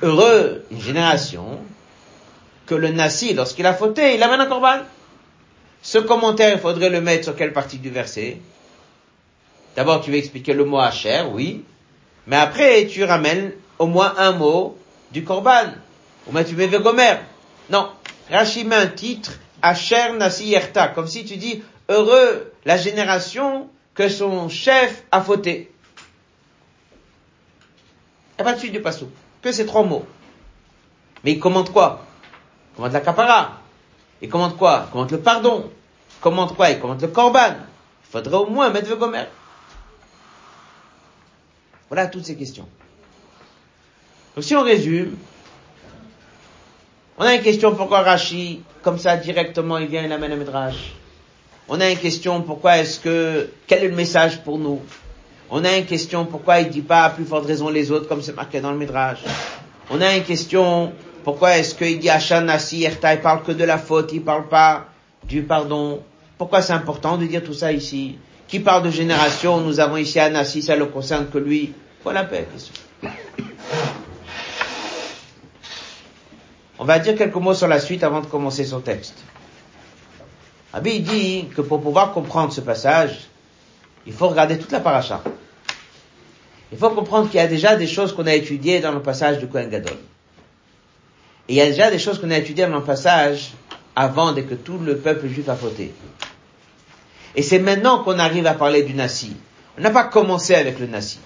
[0.03, 1.59] Heureux, une génération,
[2.67, 4.81] que le nasi, lorsqu'il a fauté, il amène un korban.
[5.81, 8.37] Ce commentaire, il faudrait le mettre sur quelle partie du verset?
[9.75, 11.63] D'abord, tu veux expliquer le mot Hacher, oui.
[12.27, 14.77] Mais après, tu ramènes au moins un mot
[15.11, 15.73] du korban.
[16.27, 17.15] Ou bien tu mets Vegomer.
[17.71, 17.89] Non.
[18.29, 19.31] Rashi un titre,
[19.63, 25.71] Asher Nasiyerta, comme si tu dis, heureux la génération que son chef a fauté.
[28.37, 29.09] A pas de suite du passou.
[29.41, 30.05] Que ces trois mots.
[31.23, 32.05] Mais il commente quoi?
[32.73, 33.61] Il commente la capara.
[34.21, 34.85] Il commente quoi?
[34.85, 35.71] Il commente le pardon.
[36.11, 36.69] Il commente quoi?
[36.69, 37.55] Il commente le korban.
[38.03, 39.25] Il faudrait au moins mettre le gomer.
[41.89, 42.69] Voilà toutes ces questions.
[44.35, 45.15] Donc si on résume,
[47.17, 50.93] on a une question pourquoi Rashi, comme ça directement, il vient, il amène un Midrash?
[51.67, 54.81] On a une question pourquoi est-ce que, quel est le message pour nous?
[55.49, 58.21] On a une question pourquoi il dit pas à plus forte raison les autres comme
[58.21, 59.19] c'est marqué dans le Midrash?
[59.89, 63.77] On a une question pourquoi est-ce qu'il dit Hachan Nasi il parle que de la
[63.77, 64.87] faute, il parle pas
[65.25, 66.01] du pardon?
[66.37, 68.17] Pourquoi c'est important de dire tout ça ici?
[68.47, 69.59] Qui parle de génération?
[69.61, 71.71] Nous avons ici Anassi, ça ne le concerne que lui.
[72.03, 72.47] Voilà la paix.
[76.81, 79.13] On va dire quelques mots sur la suite avant de commencer son texte.
[80.73, 83.27] Abi dit que pour pouvoir comprendre ce passage,
[84.07, 85.21] il faut regarder toute la paracha.
[86.71, 89.37] Il faut comprendre qu'il y a déjà des choses qu'on a étudiées dans le passage
[89.37, 89.93] du Kohen Gadol.
[91.47, 93.51] Et il y a déjà des choses qu'on a étudiées dans le passage
[93.95, 95.93] avant dès que tout le peuple juif a fauté.
[97.35, 99.35] Et c'est maintenant qu'on arrive à parler du Nassi.
[99.77, 101.19] On n'a pas commencé avec le Nassi.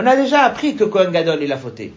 [0.00, 1.92] On a déjà appris que Kohen Gadol, il a fauté.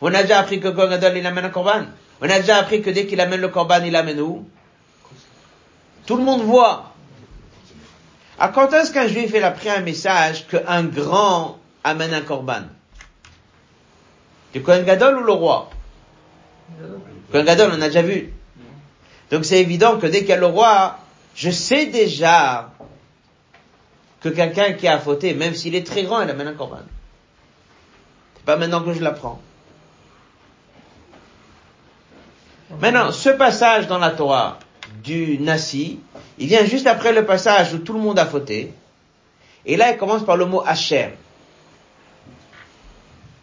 [0.00, 1.86] On a déjà appris que Kohen Gadol, il amène un korban.
[2.22, 4.48] On a déjà appris que dès qu'il amène le korban, il amène où?
[6.06, 6.94] Tout le monde voit.
[8.38, 12.62] À quand est-ce qu'un juif a pris un message qu'un grand amène un korban?
[14.52, 15.68] Du Kohen Gadol ou le roi?
[17.32, 18.32] Kohen Gadol, on a déjà vu.
[19.32, 20.96] Donc c'est évident que dès qu'il y a le roi,
[21.34, 22.70] je sais déjà
[24.20, 26.82] que quelqu'un qui a fauté, même s'il est très grand, il amène un korban.
[28.44, 29.40] Pas maintenant que je l'apprends.
[32.80, 34.58] Maintenant, ce passage dans la Torah
[35.02, 36.00] du Nasi,
[36.38, 38.72] il vient juste après le passage où tout le monde a fauté.
[39.66, 41.10] Et là, il commence par le mot Asher.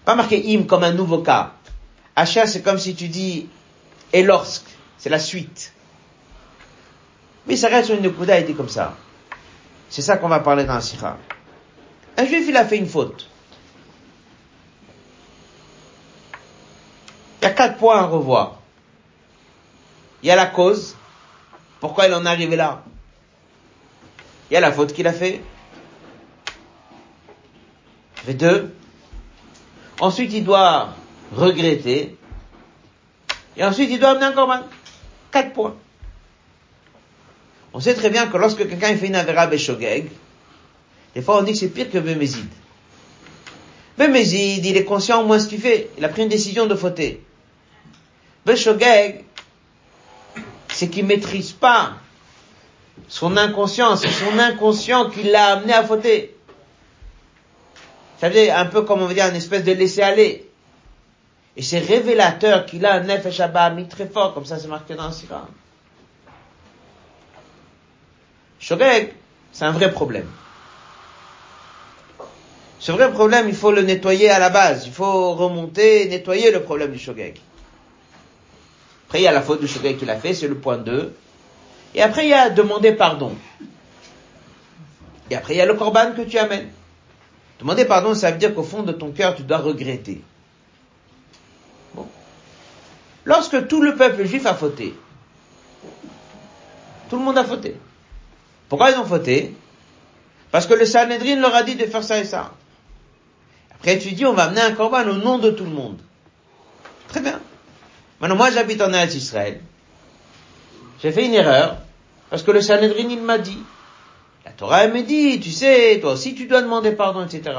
[0.06, 1.52] Pas marqué im comme un nouveau cas.
[2.16, 3.48] Asher, c'est comme si tu dis
[4.14, 4.78] et lorsque.
[4.98, 5.74] C'est la suite.
[7.46, 8.96] Mais ça reste sur une Nekuda, il dit comme ça.
[9.90, 11.18] C'est ça qu'on va parler dans la Sikha.
[12.18, 13.30] Un juif, il a fait une faute.
[17.48, 18.60] Y a quatre points à revoir.
[20.22, 20.96] Il y a la cause.
[21.80, 22.84] Pourquoi il en est arrivé là?
[24.50, 25.42] Il y a la faute qu'il a fait.
[28.16, 28.74] fait deux.
[30.00, 30.90] Ensuite, il doit
[31.34, 32.18] regretter.
[33.56, 34.64] Et ensuite, il doit amener encore mal.
[35.32, 35.76] Quatre points.
[37.74, 40.10] On sait très bien que lorsque quelqu'un fait une avéra béchogeg,
[41.14, 42.48] des fois on dit que c'est pire que Bémézid.
[43.98, 45.90] Bémézid, il est conscient au moins ce qu'il fait.
[45.98, 47.27] Il a pris une décision de fauter.
[48.48, 49.26] Beshogeg,
[50.70, 51.96] c'est qu'il maîtrise pas
[53.10, 56.34] son inconscient, c'est son inconscient qui l'a amené à fauter.
[58.20, 60.50] Ça veut dire un peu comme on veut dire une espèce de laisser aller.
[61.58, 63.42] Et c'est révélateur qu'il a un nefesh
[63.76, 65.48] mis très fort, comme ça c'est marqué dans le Sira.
[68.60, 69.14] Shogeg,
[69.52, 70.28] c'est un vrai problème.
[72.80, 74.86] Ce vrai problème, il faut le nettoyer à la base.
[74.86, 77.40] Il faut remonter, nettoyer le problème du shogeg.
[79.08, 81.14] Après, il y a la faute du shogeg qu'il a fait, c'est le point 2.
[81.96, 83.36] Et après, il y a demander pardon.
[85.30, 86.70] Et après, il y a le korban que tu amènes.
[87.60, 90.22] Demander pardon, ça veut dire qu'au fond de ton cœur, tu dois regretter.
[91.96, 92.06] Bon.
[93.24, 94.94] Lorsque tout le peuple juif a fauté,
[97.10, 97.78] tout le monde a fauté.
[98.68, 99.56] Pourquoi ils ont fauté?
[100.52, 102.52] Parce que le Sanhedrin leur a dit de faire ça et ça.
[103.72, 106.00] Après, tu dis, on va amener un corban au nom de tout le monde.
[107.08, 107.40] Très bien.
[108.20, 109.60] Maintenant, moi, j'habite en Eretz Israël.
[111.02, 111.78] J'ai fait une erreur,
[112.30, 113.60] parce que le Sanhedrin, il m'a dit.
[114.46, 117.56] La Torah, elle me dit, tu sais, toi aussi, tu dois demander pardon, etc.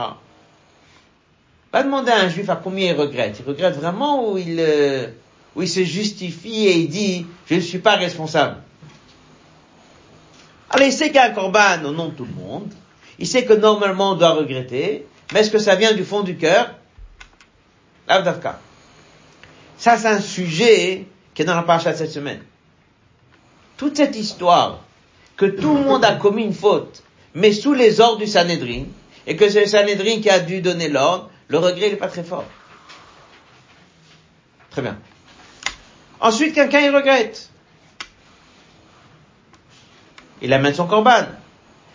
[1.71, 3.39] Pas demander à un juif à combien il regrette.
[3.39, 5.07] Il regrette vraiment ou il, euh,
[5.55, 8.57] où il se justifie et il dit, je ne suis pas responsable.
[10.71, 12.73] Alors il sait qu'il y a un corban au nom de tout le monde.
[13.19, 15.07] Il sait que normalement on doit regretter.
[15.33, 16.75] Mais est-ce que ça vient du fond du cœur?
[18.07, 18.61] L'Avdavka.
[19.79, 22.43] Ça, c'est un sujet qui est dans la paracha cette semaine.
[23.77, 24.81] Toute cette histoire
[25.37, 27.05] que tout le monde a commis une faute,
[27.35, 28.87] mais sous les ordres du Sanhedrin,
[29.25, 32.25] et que c'est le Sanhedrin qui a dû donner l'ordre, le regret n'est pas très
[32.25, 32.45] fort.
[34.71, 34.99] Très bien.
[36.21, 37.49] Ensuite, quelqu'un il regrette.
[40.43, 41.27] Il amène son corban.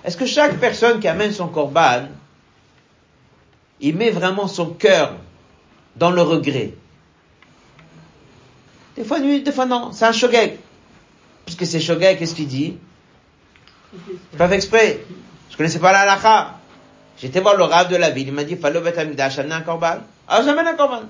[0.06, 2.08] Est-ce que chaque personne qui amène son corban,
[3.82, 5.16] il met vraiment son cœur
[5.98, 6.74] dans le regret?
[8.96, 9.92] Des fois oui, des fois non.
[9.92, 10.58] C'est un shogeg.
[11.46, 12.78] Puisque c'est shogeg, qu'est-ce qu'il dit?
[14.38, 15.06] Pas fait exprès.
[15.50, 16.56] Je connaissais pas la halakha.
[17.20, 18.28] J'étais voir le rave de la ville.
[18.28, 19.98] Il m'a dit, Fallo bet amidash, amener un corban.
[20.28, 21.04] Alors j'amène un corban.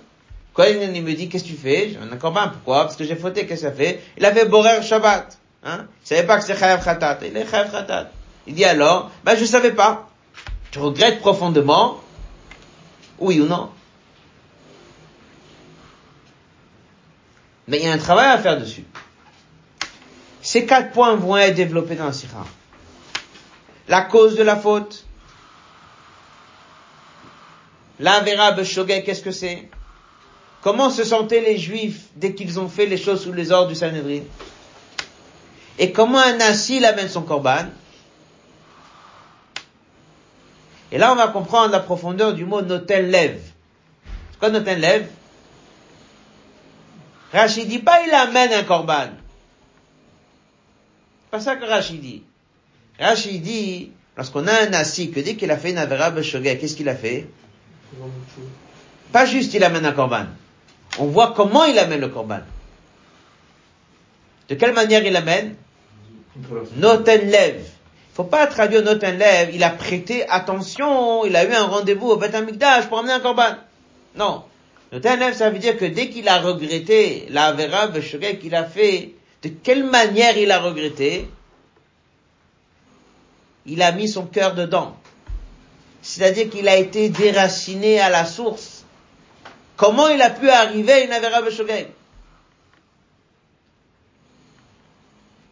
[0.54, 1.92] Quand il me dit, qu'est-ce que tu fais?
[1.94, 2.50] J'amène un corban.
[2.50, 2.84] Pourquoi?
[2.84, 3.46] Parce que j'ai fauté.
[3.46, 4.02] Qu'est-ce que ça fait?
[4.18, 5.38] Il avait borer Shabbat.
[5.66, 5.86] Hein?
[6.04, 7.20] Il savait pas que c'est chayav khatat.
[7.26, 8.12] Il est chayav khatat.
[8.48, 10.10] Il dit alors, ben je savais pas.
[10.72, 12.02] Tu regrettes profondément
[13.20, 13.70] Oui ou non?
[17.68, 18.86] Mais il y a un travail à faire dessus.
[20.42, 22.46] Ces quatre points vont être développés dans la Sira.
[23.88, 25.06] La cause de la faute.
[28.00, 29.70] L'Avera Shogeg, qu'est-ce que c'est?
[30.62, 33.76] Comment se sentaient les Juifs dès qu'ils ont fait les choses sous les ordres du
[33.76, 34.24] Sanhedrin?
[35.80, 37.66] Et comment un nasi amène son korban?
[40.92, 43.42] Et là, on va comprendre la profondeur du mot noten lève.
[44.32, 45.08] C'est quoi noten lève
[47.34, 49.08] Rachid dit pas il amène un korban.
[51.24, 52.24] C'est pas ça que Rachid dit.
[53.00, 56.90] Rachid dit, lorsqu'on a un nasi, que dès qu'il a fait une avera qu'est-ce qu'il
[56.90, 57.28] a fait?
[59.12, 60.26] Pas juste il amène un korban.
[61.00, 62.42] On voit comment il amène le korban.
[64.48, 65.56] De quelle manière il amène?
[66.78, 67.68] Noten lève.
[68.14, 69.50] Faut pas traduire noten lève.
[69.56, 71.26] Il a prêté attention.
[71.26, 72.36] Il a eu un rendez-vous au Beth
[72.90, 73.56] pour amener un korban.
[74.16, 74.44] Non.
[75.00, 77.90] Lève, ça veut dire que dès qu'il a regretté la vera
[78.40, 81.28] qu'il a fait, de quelle manière il a regretté
[83.66, 84.96] Il a mis son cœur dedans.
[86.02, 88.84] C'est-à-dire qu'il a été déraciné à la source.
[89.78, 91.88] Comment il a pu arriver à une Avera Beshogeg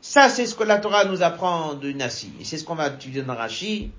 [0.01, 2.31] Ça, c'est ce que la Torah nous apprend de Nassi.
[2.39, 3.91] Et c'est ce qu'on va étudier dans Rashi.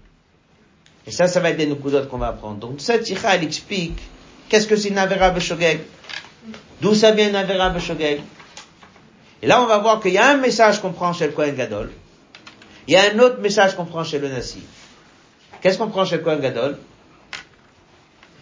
[1.06, 2.58] Et ça, ça va être des Nukudot qu'on va apprendre.
[2.58, 3.98] Donc, cette Sikha, elle explique
[4.52, 5.80] qu'est-ce que c'est une Avera Beshogeg
[6.82, 8.20] D'où ça vient une Avera Beshogeg
[9.40, 11.54] Et là, on va voir qu'il y a un message qu'on prend chez le Kohen
[11.54, 11.90] Gadol.
[12.86, 14.62] Il y a un autre message qu'on prend chez le Nassi.
[15.62, 16.76] Qu'est-ce qu'on prend chez le Kohen Gadol?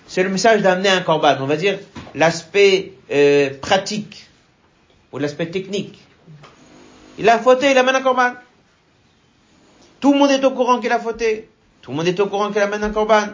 [0.09, 1.37] C'est le message d'amener un korban.
[1.41, 1.79] On va dire
[2.17, 4.27] l'aspect euh, pratique
[5.13, 5.97] ou l'aspect technique.
[7.19, 8.33] Il a fauté, il amène un korban.
[10.01, 11.49] Tout le monde est au courant qu'il a fauté.
[11.83, 13.29] Tout le monde est au courant qu'il amène un korban.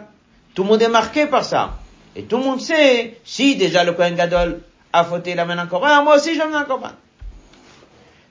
[0.53, 1.79] Tout le monde est marqué par ça.
[2.17, 4.59] Et tout le monde sait, si déjà le Kohen Gadol
[4.91, 6.89] a fauté, il amène un korban, moi aussi j'amène un korban.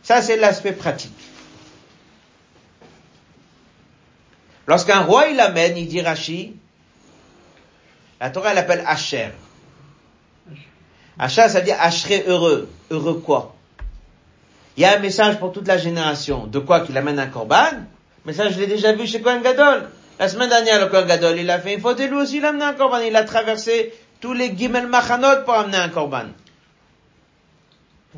[0.02, 1.16] Ça c'est l'aspect pratique.
[4.66, 6.56] Lorsqu'un roi il amène, il dit Rashi,
[8.20, 9.28] la Torah elle appelle Asher.
[11.16, 12.68] Asher ça veut dire Ashré heureux.
[12.90, 13.54] Heureux quoi?
[14.76, 16.48] Il y a un message pour toute la génération.
[16.48, 17.84] De quoi qu'il amène un korban?
[18.24, 19.88] Mais ça je l'ai déjà vu chez Kohen Gadol.
[20.18, 22.44] La semaine dernière, le Kohen Gadol, il a fait une faute et lui aussi il
[22.44, 22.98] a amené un korban.
[22.98, 26.26] Il a traversé tous les Gimel Machanot pour amener un korban.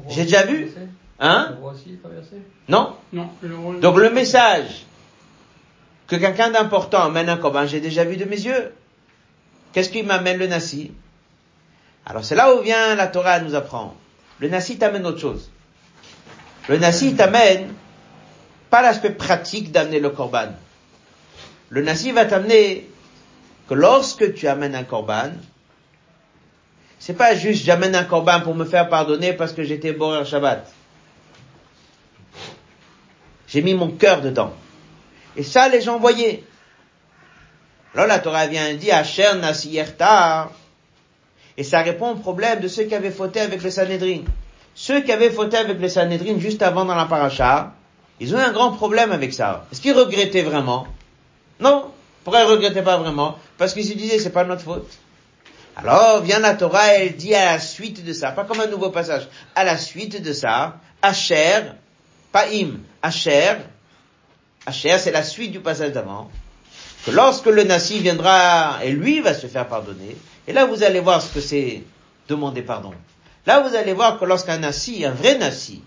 [0.08, 0.70] J'ai déjà vu
[1.20, 1.56] Hein?
[2.68, 2.94] Non?
[3.12, 3.30] Non.
[3.80, 4.84] Donc le message
[6.06, 8.72] que quelqu'un d'important amène un korban, j'ai déjà vu de mes yeux.
[9.72, 10.92] Qu'est-ce qui m'amène le nasi?
[12.06, 13.94] Alors c'est là où vient la Torah nous apprend.
[14.38, 15.50] Le nasi t'amène autre chose.
[16.68, 17.74] Le nasi t'amène
[18.70, 20.52] pas l'aspect pratique d'amener le korban.
[21.70, 22.88] Le nasi va t'amener
[23.68, 25.32] que lorsque tu amènes un korban,
[26.98, 30.72] c'est pas juste j'amène un korban pour me faire pardonner parce que j'étais borer Shabbat.
[33.46, 34.52] J'ai mis mon cœur dedans.
[35.36, 36.44] Et ça, les gens voyaient.
[37.94, 40.50] Alors la Torah vient dit, Asher Nasiyerta.
[41.56, 44.22] Et ça répond au problème de ceux qui avaient fauté avec le Sanhedrin.
[44.74, 47.72] Ceux qui avaient fauté avec le Sanhedrin juste avant dans la paracha,
[48.20, 49.66] ils ont un grand problème avec ça.
[49.72, 50.86] Est-ce qu'ils regrettaient vraiment?
[51.60, 51.92] Non.
[52.24, 53.38] Pourquoi ils regrettaient pas vraiment?
[53.56, 54.90] Parce qu'ils se disaient, c'est pas notre faute.
[55.78, 58.90] Alors vient la Torah, elle dit à la suite de ça, pas comme un nouveau
[58.90, 61.70] passage, à la suite de ça, Asher,
[62.32, 63.58] pas im, Asher,
[64.66, 66.32] Asher c'est la suite du passage d'avant,
[67.06, 70.16] que lorsque le Nassi viendra et lui va se faire pardonner,
[70.48, 71.84] et là vous allez voir ce que c'est
[72.28, 72.92] demander pardon.
[73.46, 75.80] Là vous allez voir que lorsqu'un Nassi, un vrai Nassi,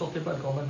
[0.00, 0.62] Sortait pas de Corban,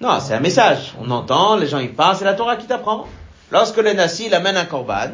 [0.00, 0.94] non, c'est un message.
[1.00, 3.08] On entend, les gens y parlent, c'est la Torah qui t'apprend.
[3.50, 5.10] Lorsque le Nassi, il amène un korban,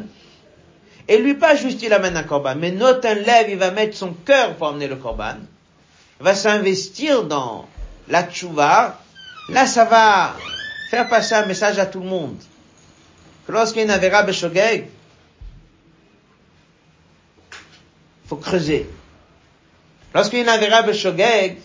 [1.09, 3.97] et lui pas juste il amène un korban, mais note un lève, il va mettre
[3.97, 5.37] son cœur pour amener le korban,
[6.21, 7.67] il va s'investir dans
[8.09, 9.01] la tchouva,
[9.49, 10.35] là ça va
[10.91, 12.37] faire passer un message à tout le monde.
[13.47, 14.91] Que lorsqu'il y a une avéra beshogeg,
[18.27, 18.91] faut creuser.
[20.15, 21.57] Lorsqu'il y a une avéra beshogeg,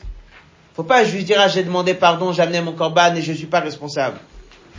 [0.76, 3.46] faut pas juste dire, ah, j'ai demandé pardon, j'ai amené mon corban et je suis
[3.46, 4.18] pas responsable.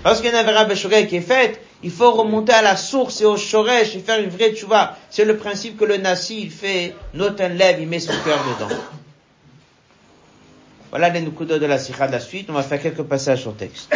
[0.05, 0.67] Lorsqu'il y a une Avera
[1.05, 4.29] qui est faite, il faut remonter à la source et au Shoresh et faire une
[4.29, 4.99] vraie tchouva.
[5.09, 8.75] C'est le principe que le Nasi, il fait, noten lève, il met son cœur dedans.
[10.91, 12.49] Voilà les nukudos de la sikha de la suite.
[12.51, 13.93] On va faire quelques passages sur texte.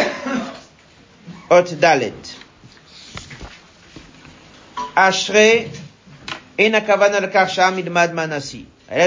[1.50, 2.12] Hot dalet.
[4.96, 5.70] Ashrei,
[6.58, 7.88] enakavana al-kar sha'amid.
[8.90, 9.06] Oh, il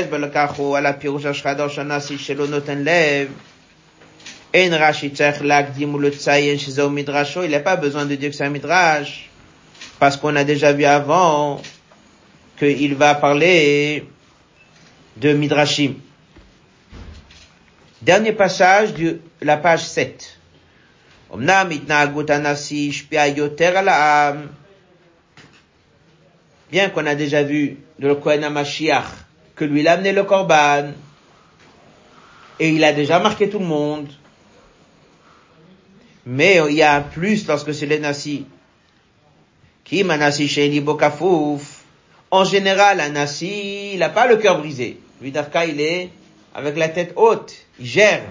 [7.50, 9.30] n'a pas besoin de dire que c'est un midrash,
[9.98, 11.60] parce qu'on a déjà vu avant
[12.60, 14.06] qu'il va parler
[15.18, 15.96] de midrashim.
[18.04, 20.38] Dernier passage de la page 7.
[26.72, 28.44] Bien qu'on a déjà vu de le Kohen
[29.56, 30.92] que lui il a amené le Korban,
[32.60, 34.10] et il a déjà marqué tout le monde,
[36.26, 38.46] mais il y a un plus lorsque c'est le Nassi.
[39.84, 41.82] Qui Manassi Sheini Bokafouf?
[42.30, 45.00] En général, un Nassi, il n'a pas le cœur brisé.
[45.22, 46.10] Lui, Dafka, il est
[46.54, 47.54] avec la tête haute.
[47.80, 48.24] Il gère.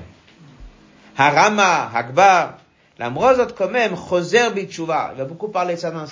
[1.16, 2.58] Harama, Hakbar.
[2.98, 5.12] La mrozot quand même, Choser Bitshuva.
[5.14, 6.04] Il va beaucoup parler de ça dans.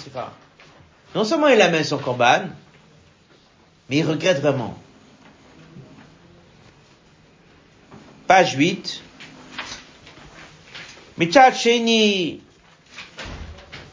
[1.15, 2.45] Non seulement il amène son korban,
[3.89, 4.77] mais il regrette vraiment.
[8.29, 9.03] Page 8.
[11.17, 12.43] Mitzad Sheni,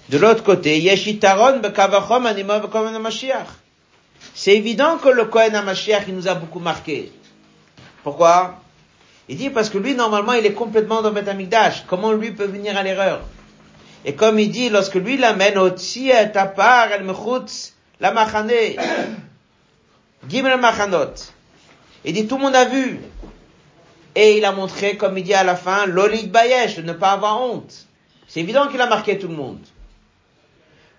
[0.09, 3.47] de l'autre côté, Yeshitaron bekavachom anima bekomen Mashiach.
[4.33, 7.13] C'est évident que le Kohen HaMashiach, il nous a beaucoup marqué.
[8.03, 8.59] Pourquoi?
[9.29, 11.85] Il dit parce que lui, normalement, il est complètement dans Beth Amikdash.
[11.87, 13.21] Comment lui peut venir à l'erreur?
[14.03, 18.51] Et comme il dit, lorsque lui l'amène au Tziet, Tapar, El Mechutz, la Machane,
[20.27, 21.13] Gimel Machanot.
[22.03, 22.99] Il dit, tout le monde a vu.
[24.15, 27.11] Et il a montré, comme il dit à la fin, l'Olit Bayesh, de ne pas
[27.11, 27.85] avoir honte.
[28.27, 29.59] C'est évident qu'il a marqué tout le monde.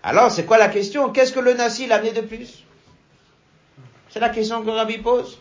[0.02, 1.10] Alors, c'est quoi la question?
[1.10, 2.62] Qu'est-ce que le Nassi l'a amené de plus?
[4.10, 5.38] C'est la question que Rabbi pose.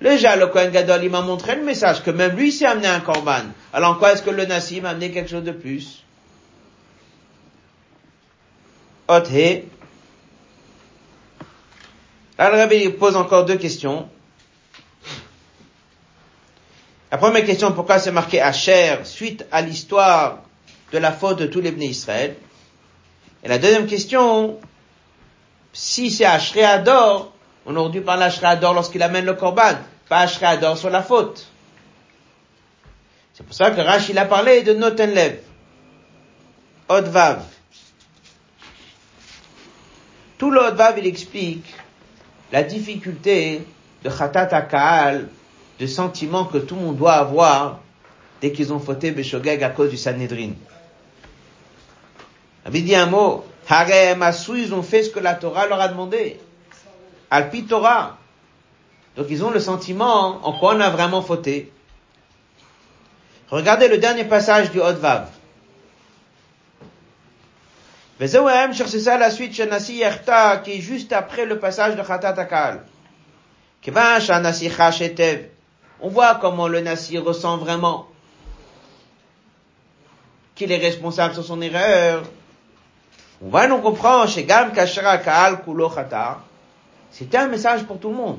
[0.00, 3.00] Déjà, le Kohen Gadol, il m'a montré le message que même lui s'est amené un
[3.00, 3.44] korban.
[3.72, 6.04] Alors, en quoi est-ce que le Nassi m'a amené quelque chose de plus?
[9.08, 9.64] Othe.
[12.38, 14.08] Le Rabbi pose encore deux questions.
[17.14, 20.40] La première question, pourquoi c'est marqué Asher suite à l'histoire
[20.90, 22.34] de la faute de tous les bénis Israël?
[23.44, 24.58] Et la deuxième question,
[25.72, 27.32] si c'est Ashrei Ador,
[27.66, 29.74] on aurait dû parler Ashrei Ador lorsqu'il amène le Korban,
[30.08, 31.46] pas Ashrei Ador sur la faute.
[33.34, 35.38] C'est pour ça que Rashi il a parlé de Notenlev,
[36.88, 37.44] Odvav.
[40.36, 40.62] Tout le
[40.98, 41.72] il explique
[42.50, 43.64] la difficulté
[44.02, 45.28] de Khatat Akal,
[45.78, 47.80] de sentiments que tout le monde doit avoir
[48.40, 50.52] dès qu'ils ont fauté Beshogeg à cause du Sanhedrin.
[52.64, 56.38] avait dit un mot, ils ont fait ce que la Torah leur a demandé.
[57.30, 58.18] Alpi Torah.
[59.16, 61.72] Donc ils ont le sentiment en quoi on a vraiment fauté.
[63.50, 65.28] Regardez le dernier passage du Hodvav.
[68.18, 72.84] c'est ça la suite chez Yerta, qui est juste après le passage de Khatat Akal.
[73.82, 75.53] Chashetev.
[76.00, 78.08] On voit comment le Nassi ressent vraiment
[80.54, 82.22] qu'il est responsable sur son erreur.
[83.42, 86.40] On va nous comprendre chez Gam Kashara Kaal Kulo Chata.
[87.10, 88.38] C'était un message pour tout le monde.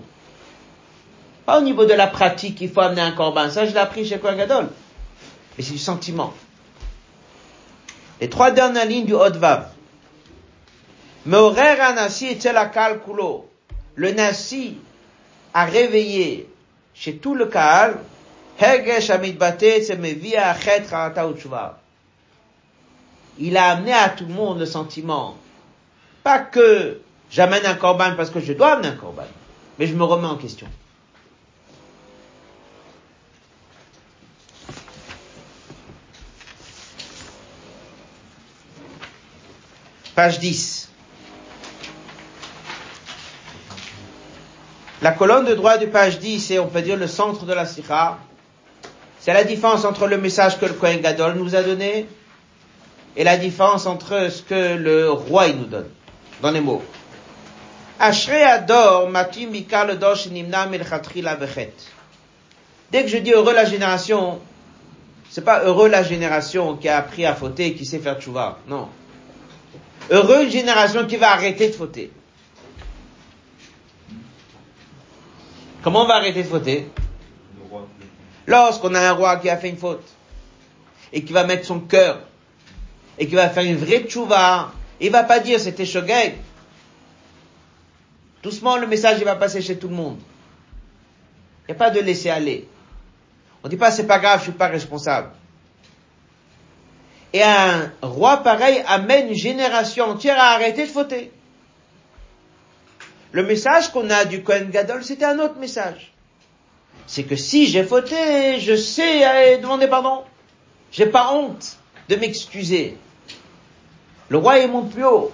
[1.45, 3.49] Pas au niveau de la pratique, il faut amener un corban.
[3.49, 4.67] Ça, je l'ai appris chez Kohen Gadol.
[5.57, 6.33] Mais c'est du sentiment.
[8.19, 9.69] Les trois dernières lignes du Hot-Vav.
[11.25, 13.49] Meorer Anassi et Kulo.
[13.95, 14.77] Le Nasi
[15.53, 16.49] a réveillé
[16.95, 17.99] chez tout le Kaal,
[23.37, 25.37] il a amené à tout le monde le sentiment,
[26.23, 29.27] pas que j'amène un corban parce que je dois amener un corban,
[29.77, 30.67] mais je me remets en question.
[40.15, 40.84] Page 10.
[45.01, 47.65] La colonne de droite de page 10, c'est, on peut dire, le centre de la
[47.65, 48.17] sikha.
[49.19, 52.05] C'est la différence entre le message que le Kohen Gadol nous a donné
[53.15, 55.89] et la différence entre ce que le roi nous donne,
[56.41, 56.83] dans les mots.
[57.99, 59.51] ador matim
[62.91, 64.39] Dès que je dis heureux la génération,
[65.29, 68.59] c'est pas heureux la génération qui a appris à fauter, qui sait faire tchouva.
[68.67, 68.89] Non.
[70.11, 72.11] Heureux une génération qui va arrêter de fauter.
[75.85, 76.89] Comment on va arrêter de fauter?
[78.47, 80.03] Lorsqu'on a un roi qui a fait une faute
[81.13, 82.21] et qui va mettre son cœur
[83.19, 86.37] et qui va faire une vraie tchouva, il va pas dire c'était shogeg.
[88.41, 90.17] Doucement, le message, il va passer chez tout le monde.
[91.67, 92.67] Il n'y a pas de laisser aller.
[93.63, 95.29] On dit pas c'est pas grave, je suis pas responsable.
[97.31, 101.31] Et un roi pareil amène une génération entière à arrêter de fauter.
[103.35, 106.13] Le message qu'on a du Kohen Gadol, c'était un autre message.
[107.05, 110.23] C'est que si j'ai fauté, je sais demander pardon.
[110.89, 111.75] J'ai pas honte
[112.07, 112.97] de m'excuser.
[114.29, 115.33] Le roi, il monte plus haut.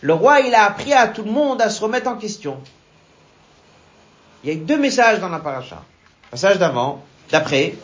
[0.00, 2.58] Le roi, il a appris à tout le monde à se remettre en question.
[4.42, 5.82] Il y a deux messages dans la paracha.
[6.30, 7.74] Passage d'avant, d'après,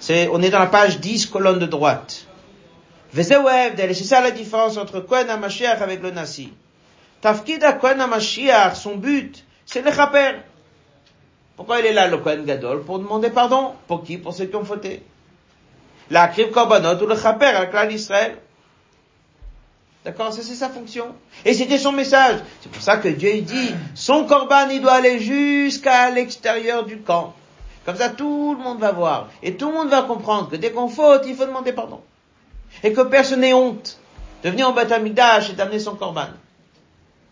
[0.00, 2.26] c'est, on est dans la page 10, colonne de droite.
[3.14, 6.52] C'est ça la différence entre Kohen HaMashiach avec le Nasi.
[7.20, 10.36] Tafkid Kohen HaMashiach, son but, c'est le chaper.
[11.56, 12.84] Pourquoi il est là, le Kohen Gadol?
[12.84, 13.74] Pour demander pardon.
[13.88, 14.18] Pour qui?
[14.18, 15.02] Pour ceux qui ont fauté.
[16.10, 18.36] La Kriv Korbanot ou le chaper avec l'Israël.
[20.04, 20.32] D'accord?
[20.32, 21.14] Ça, c'est sa fonction.
[21.44, 22.40] Et c'était son message.
[22.62, 27.34] C'est pour ça que Dieu dit, son corban, il doit aller jusqu'à l'extérieur du camp.
[27.84, 29.28] Comme ça, tout le monde va voir.
[29.42, 32.00] Et tout le monde va comprendre que dès qu'on faute, il faut demander pardon.
[32.82, 33.98] Et que personne n'ait honte
[34.44, 36.28] de venir en Batamidash et d'amener son corban.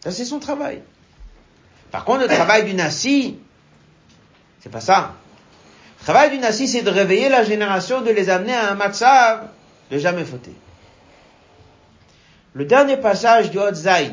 [0.06, 0.82] Ça, c'est son travail.
[1.90, 3.38] Par contre, le travail du Nassi,
[4.60, 5.14] c'est pas ça.
[5.98, 9.48] Le travail du Nassi, c'est de réveiller la génération, de les amener à un matzav
[9.90, 10.52] de jamais fauter.
[12.52, 14.12] Le dernier passage du Hot Zain.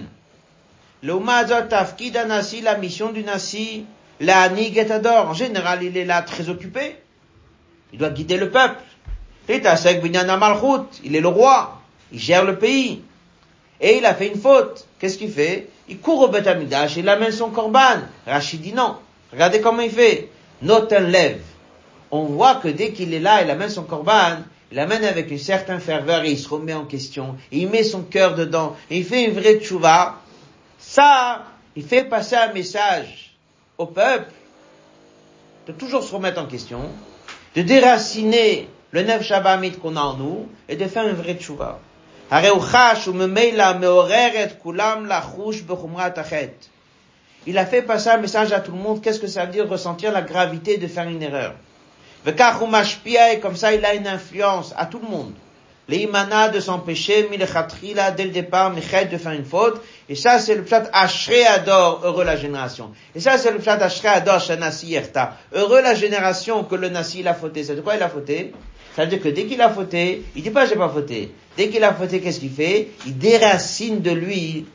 [1.03, 3.85] Le Tafkid Nasi, la mission du Nasi,
[4.19, 5.29] la Nigetador.
[5.29, 6.95] En général, il est là très occupé.
[7.91, 8.81] Il doit guider le peuple.
[9.47, 9.55] Il
[11.15, 11.81] est le roi.
[12.11, 13.03] Il gère le pays.
[13.79, 14.87] Et il a fait une faute.
[14.97, 15.69] Qu'est-ce qu'il fait?
[15.93, 16.49] Il court au Beth
[16.97, 17.99] il amène son korban.
[18.25, 18.95] Rachid dit non.
[19.31, 20.31] Regardez comment il fait.
[20.63, 21.43] Note un lève.
[22.09, 24.39] On voit que dès qu'il est là, il amène son korban,
[24.71, 28.01] il l'amène avec une certaine ferveur et il se remet en question, il met son
[28.01, 30.19] cœur dedans, et il fait une vraie tchouva,
[30.79, 31.43] ça,
[31.75, 33.35] il fait passer un message
[33.77, 34.31] au peuple
[35.67, 36.81] de toujours se remettre en question,
[37.55, 41.79] de déraciner le neuf Shabbat qu'on a en nous, et de faire une vraie tchouva.
[47.45, 49.03] Il a fait passer un message à tout le monde.
[49.03, 51.53] Qu'est-ce que ça veut dire ressentir la gravité de faire une erreur?
[52.25, 55.34] et comme ça il a une influence à tout le monde.
[55.88, 57.29] L'imana de s'empêcher,
[57.93, 59.84] là dès le départ, de faire une faute.
[60.09, 62.93] Et ça, c'est le pshat Ashrei Ador, heureux la génération.
[63.13, 65.38] Et ça, c'est le pshat Ashrei Ador, Shanasi Yerta.
[65.53, 67.63] Heureux la génération que le Nasi, il a fauté.
[67.63, 68.53] C'est de quoi il a fauté?
[68.95, 71.31] Ça veut dire que dès qu'il a fauté, il dit pas j'ai pas fauté.
[71.57, 72.89] Dès qu'il a fauté, qu'est-ce qu'il fait?
[73.05, 74.65] Il déracine de lui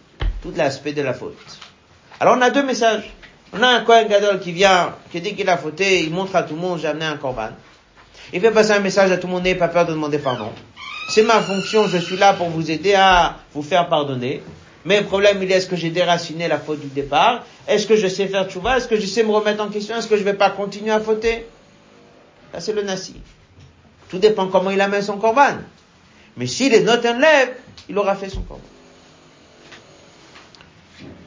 [0.42, 1.36] tout l'aspect de la faute.
[2.20, 3.12] Alors on a deux messages.
[3.52, 6.42] On a un Kohen Gadol qui vient, qui dit qu'il a fauté, il montre à
[6.42, 7.50] tout le monde, j'ai amené un corban.
[8.32, 10.50] Il fait passer un message à tout le monde, n'ayez pas peur de demander pardon.
[11.08, 14.42] C'est ma fonction, je suis là pour vous aider à vous faire pardonner.
[14.84, 17.44] Mais le problème, il est, est-ce que j'ai déraciné la faute du départ?
[17.66, 18.76] Est-ce que je sais faire tchouva?
[18.76, 19.96] Est-ce que je sais me remettre en question?
[19.96, 21.46] Est-ce que je vais pas continuer à fauter?
[22.52, 23.14] Là, c'est le nasi.
[24.08, 25.58] Tout dépend comment il amène son corban.
[26.36, 27.54] Mais s'il est not un lève,
[27.88, 28.62] il aura fait son corban.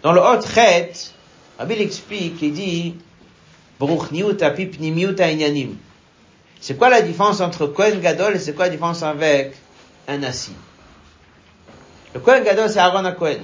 [0.01, 1.13] Dans le haut traite,
[1.59, 2.95] Rabbi explique et dit,
[6.59, 9.55] c'est quoi la différence entre Kohen Gadol et c'est quoi la différence avec
[10.07, 10.53] un Nasi
[12.13, 13.39] Le Kohen Gadol, c'est Aaron Cohen.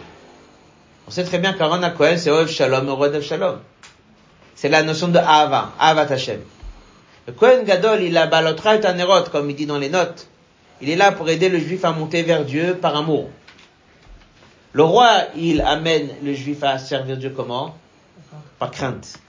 [1.07, 3.59] On sait très bien qu'Aaron Cohen, c'est Oev Shalom, Oev Shalom.
[4.53, 6.41] C'est la notion de Ava, Avat Hashem.
[7.27, 10.27] Le Kohen Gadol, il a balotrat et anerot, comme il dit dans les notes.
[10.81, 13.29] Il est là pour aider le juif à monter vers Dieu par amour.
[14.71, 17.75] Le roi, il amène le juif à servir Dieu comment?
[18.59, 19.19] Par crainte.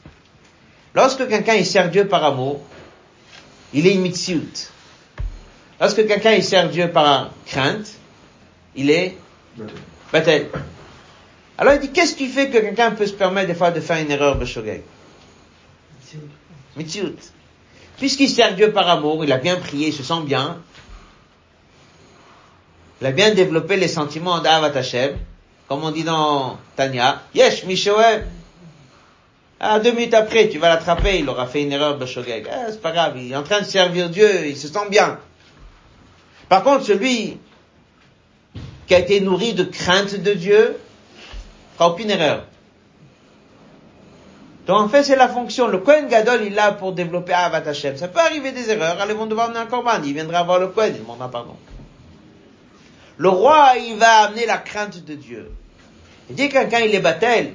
[0.94, 2.60] Lorsque quelqu'un il sert Dieu par amour,
[3.72, 4.70] il est mitziout.
[5.80, 7.88] Lorsque quelqu'un il sert Dieu par crainte,
[8.76, 9.16] il est
[10.12, 10.48] bataille.
[11.56, 13.96] Alors il dit, qu'est-ce qui fait que quelqu'un peut se permettre des fois de faire
[13.96, 14.82] une erreur, Beshogeg?
[16.76, 17.16] Mitziout.
[17.98, 20.58] Puisqu'il sert Dieu par amour, il a bien prié, il se sent bien,
[23.00, 25.16] il a bien développé les sentiments d'Avat Hashem,
[25.68, 28.22] comme on dit dans Tanya, Yesh Mishoem.
[29.60, 32.46] Ah, deux minutes après, tu vas l'attraper, il aura fait une erreur, Beshogeg.
[32.50, 35.18] Ah, c'est pas grave, il est en train de servir Dieu, il se sent bien.
[36.48, 37.38] Par contre, celui
[38.86, 40.76] qui a été nourri de crainte de Dieu,
[41.74, 42.44] fera aucune erreur.
[44.68, 45.66] Donc en fait, c'est la fonction.
[45.66, 47.96] Le Kohen Gadol, il là pour développer Avat Hashem.
[47.96, 49.00] Ça peut arriver des erreurs.
[49.00, 50.02] Allez, vont devoir amener un corban.
[50.04, 51.56] Il viendra voir le Kohen, il demandera pardon.
[53.16, 55.50] Le roi, il va amener la crainte de Dieu.
[56.28, 57.54] Il dit quelqu'un, il est battel.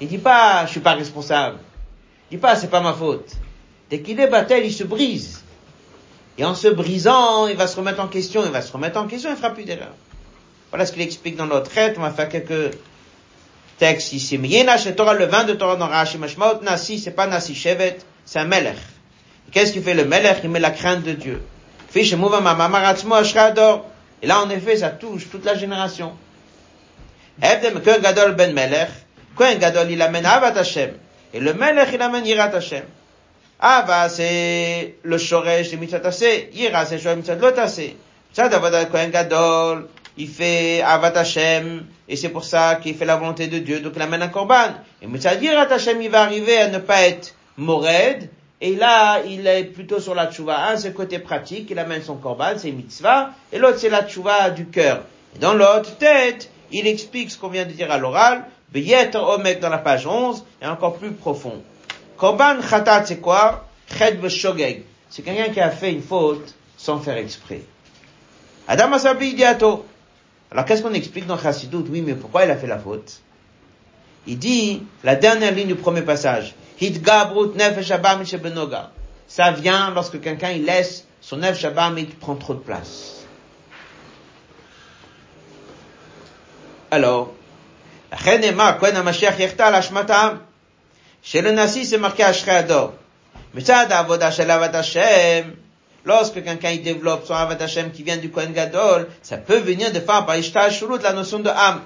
[0.00, 1.58] Il dit pas, je suis pas responsable.
[2.30, 3.32] Il dit pas, c'est pas ma faute.
[3.90, 5.42] Dès qu'il est battel, il se brise.
[6.38, 9.08] Et en se brisant, il va se remettre en question, il va se remettre en
[9.08, 9.92] question, il fera plus d'erreur.
[10.70, 11.96] Voilà ce qu'il explique dans notre traite.
[11.98, 12.74] On va faire quelques
[13.82, 14.38] textes ici.
[14.38, 14.64] Mais
[14.96, 18.44] Torah, le vin de Torah dans Rashi Mashmaot Nasi, c'est pas Nasi Shevet, c'est un
[18.44, 18.76] Melech.
[19.50, 20.36] Qu'est-ce qu'il fait le Melech?
[20.44, 21.42] Il met la crainte de Dieu.
[21.96, 22.04] Et
[24.26, 26.12] là, en effet, ça touche toute la génération.
[27.42, 28.90] Ebdem Gadol ben Melech,
[29.34, 30.92] Kohen Gadol, il amène Avat Hashem.
[31.34, 32.84] Et le Melech, il amène Yirat Hashem.
[33.58, 36.50] Ava, c'est le Shoresh de Mitzvot Aseh.
[36.52, 37.96] Yira, c'est le Shoresh de Aseh.
[38.32, 43.16] Tzad Avodah Kohen Gadol, il fait Avat Hashem, et c'est pour ça qu'il fait la
[43.16, 44.74] volonté de Dieu, donc il amène un korban.
[45.00, 48.28] Et Mitzvot Yirat Hashem, il va arriver à ne pas être mored,
[48.60, 50.68] et là, il est plutôt sur la tchouva.
[50.68, 54.50] Un, c'est côté pratique, il amène son korban, c'est mitzvah, et l'autre, c'est la tchouva
[54.50, 55.02] du cœur.
[55.40, 59.68] Dans l'autre tête, il explique ce qu'on vient de dire à l'oral, Beyet Omek dans
[59.68, 61.62] la page 11, et encore plus profond.
[62.16, 63.66] Korban Khatat, c'est quoi?
[63.98, 64.84] Chet Shogeg.
[65.10, 67.62] C'est quelqu'un qui a fait une faute sans faire exprès.
[68.68, 69.84] Adam Asabi Diato.
[70.52, 71.82] Alors qu'est-ce qu'on explique dans Chassidut?
[71.88, 73.22] Oui, mais pourquoi il a fait la faute?
[74.26, 76.54] Il dit, la dernière ligne du premier passage.
[79.26, 83.24] Ça vient lorsque quelqu'un il laisse son Nefesh Abam et prend trop de place.
[86.90, 87.32] Alors,
[88.14, 88.52] c'est
[91.98, 92.24] marqué
[96.04, 99.92] Avad lorsque quelqu'un développe son Avad Hashem qui vient du Kohen Gadol, ça peut venir
[99.92, 101.82] de faire par Ishta Shurut la notion de Ham.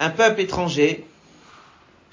[0.00, 1.06] Un peuple étranger,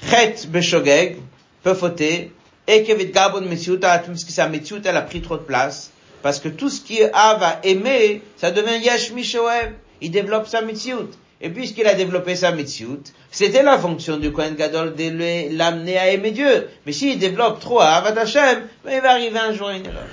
[0.09, 1.17] Chet Beshogeg,
[1.63, 2.31] peut fauter,
[2.67, 5.91] et Kevit Gabon Metziuta, tout ce qui sa Metziuta, elle a pris trop de place,
[6.21, 9.73] parce que tout ce qui est Av a aimé, ça devient Yesh Mishoev.
[10.01, 11.09] Il développe sa Metziut.
[11.41, 16.09] Et puisqu'il a développé sa mitzvot, c'était la fonction du Kohen Gadol de l'amener à
[16.09, 16.69] aimer Dieu.
[16.85, 20.07] Mais s'il développe trop à Avat Hashem, il va arriver un jour une erreur.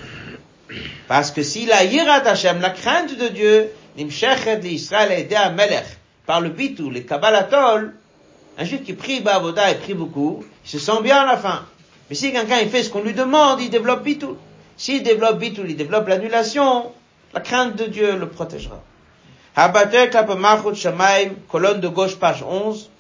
[1.09, 5.85] Parce que s'il a Yirat Hashem, la crainte de Dieu, Nimshechet l'Israël aidé à Melech,
[6.27, 7.95] par le bitou, les Kabbalatol,
[8.59, 11.65] un juif qui prie Bavoda et prie beaucoup, il se sent bien à la fin.
[12.09, 14.37] Mais si quelqu'un il fait ce qu'on lui demande, il développe bitou.
[14.77, 16.93] S'il développe bitou, il développe l'annulation,
[17.35, 18.83] la crainte de Dieu le protégera.
[19.55, 22.91] Habater Klap Malchut Shamaim, colonne de gauche, page 11,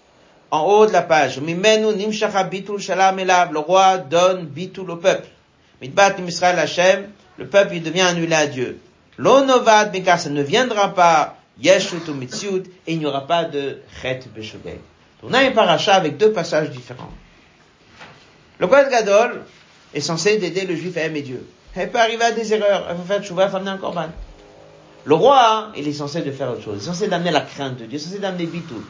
[0.50, 1.40] en haut de la page.
[1.40, 5.28] Mimenu Nimshacha Bitul Shalom Elav, le roi donne Bitul au peuple.
[5.80, 7.08] Mitbat Israël Hashem,
[7.39, 8.78] le peuple il devient annulé à Dieu.
[9.18, 14.20] L'onovad Bekar, ça ne viendra pas Yeshut ou et il n'y aura pas de Chet
[14.35, 14.80] Beshogeg.
[15.22, 17.12] On a un paracha avec deux passages différents.
[18.59, 19.43] Le Kohen Gadol
[19.95, 21.47] est censé aider le juif à aimer Dieu.
[21.76, 24.09] Il peut arriver à des erreurs, il faut faire tchouva, il faut amener un korban.
[25.05, 26.74] Le roi, il est censé de faire autre chose.
[26.78, 27.89] Il est censé d'amener la crainte de Dieu.
[27.93, 28.83] Il est censé d'amener Bitoul.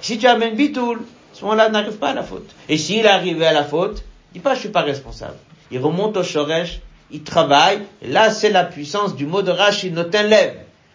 [0.00, 2.50] Si tu amènes Bitoul, à ce moment-là, n'arrive pas à la faute.
[2.68, 4.04] Et s'il est arrivé à la faute,
[4.34, 5.36] dit pas, je suis pas responsable.
[5.70, 6.80] Il remonte au Shoresh,
[7.12, 10.54] il travaille, là, c'est la puissance du mot de Rashi, Notenlev.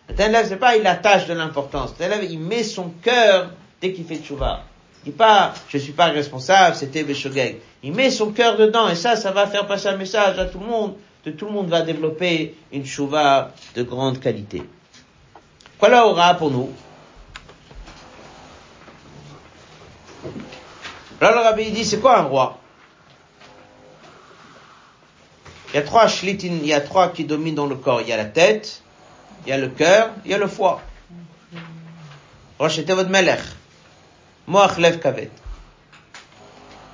[0.09, 1.91] Notenlev, c'est pas, il attache de l'importance.
[1.91, 3.51] Notenlev, il met son cœur
[3.81, 4.63] dès qu'il fait tchouva.
[5.05, 7.57] Il dit pas, je suis pas responsable, c'était Beshogeg.
[7.83, 10.59] Il met son cœur dedans, et ça, ça va faire passer un message à tout
[10.59, 14.63] le monde que tout le monde va développer une chouva de grande qualité.
[15.79, 16.71] Voilà aura pour nous?
[21.21, 22.57] Alors le rabbi dit, c'est quoi un roi?
[25.77, 28.01] Il y a trois il y a trois qui dominent dans le corps.
[28.01, 28.81] Il y a la tête,
[29.45, 30.81] il y a le cœur, il y a le foie.
[32.57, 33.41] Rosh votre melech.
[34.47, 35.29] Moach lev kavet.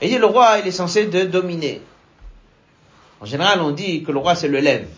[0.01, 1.81] Et le roi, il est censé de dominer.
[3.21, 4.89] En général, on dit que le roi, c'est le lève.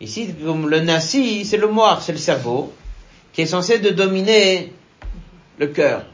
[0.00, 2.74] Ici, comme le nasi, c'est le moire, c'est le cerveau,
[3.32, 4.72] qui est censé de dominer
[5.58, 6.04] le cœur.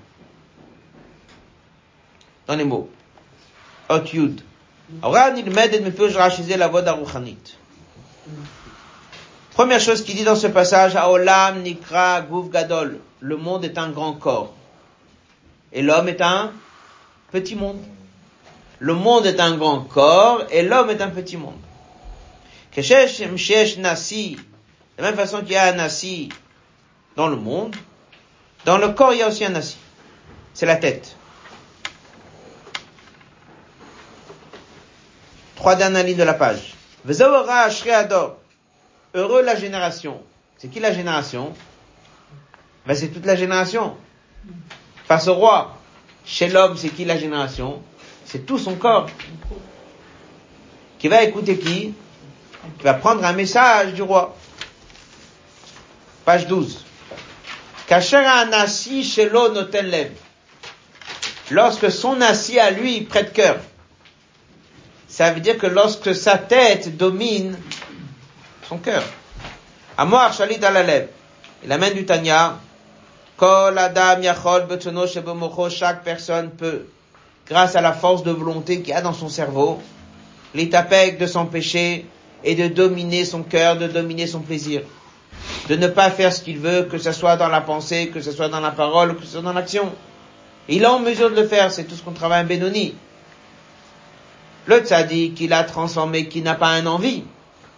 [2.46, 2.90] Dans les mots.
[3.88, 4.42] Ot yud.
[9.54, 12.98] Première chose qu'il dit dans ce passage, Aolam Nikra Guv Gadol.
[13.20, 14.52] Le monde est un grand corps.
[15.72, 16.52] Et l'homme est un
[17.32, 17.80] petit monde.
[18.78, 21.54] Le monde est un grand corps et l'homme est un petit monde.
[23.78, 24.36] Nasi,
[24.98, 26.28] de la même façon qu'il y a un Nasi
[27.16, 27.74] dans le monde,
[28.64, 29.76] dans le corps il y a aussi un Nasi.
[30.52, 31.16] C'est la tête.
[35.64, 36.74] Trois dernières lignes de la page.
[39.14, 40.20] Heureux la génération.
[40.58, 41.54] C'est qui la génération?
[42.86, 43.96] Ben, C'est toute la génération.
[45.08, 45.78] Face au roi.
[46.26, 47.80] Chez l'homme, c'est qui la génération?
[48.26, 49.06] C'est tout son corps.
[50.98, 51.94] Qui va écouter qui?
[52.76, 54.36] Qui va prendre un message du roi.
[56.26, 56.84] Page 12.
[57.88, 59.30] Anassi chez
[61.50, 63.56] Lorsque son assis à lui prête cœur.
[65.14, 67.56] Ça veut dire que lorsque sa tête domine
[68.68, 69.04] son cœur.
[69.96, 71.06] Amor shalit alalev.
[71.62, 72.58] Il amène du Tanya.
[73.36, 74.66] Kol adam yachol
[75.70, 76.86] chaque personne peut,
[77.48, 79.80] grâce à la force de volonté qu'il a dans son cerveau,
[80.52, 82.06] l'étapec de son péché
[82.42, 84.82] et de dominer son cœur, de dominer son plaisir.
[85.68, 88.32] De ne pas faire ce qu'il veut, que ce soit dans la pensée, que ce
[88.32, 89.92] soit dans la parole, que ce soit dans l'action.
[90.68, 92.96] Il est en mesure de le faire, c'est tout ce qu'on travaille en Benoni.
[94.66, 97.24] Le tzaddik, qu'il a transformé, qui n'a pas un envie.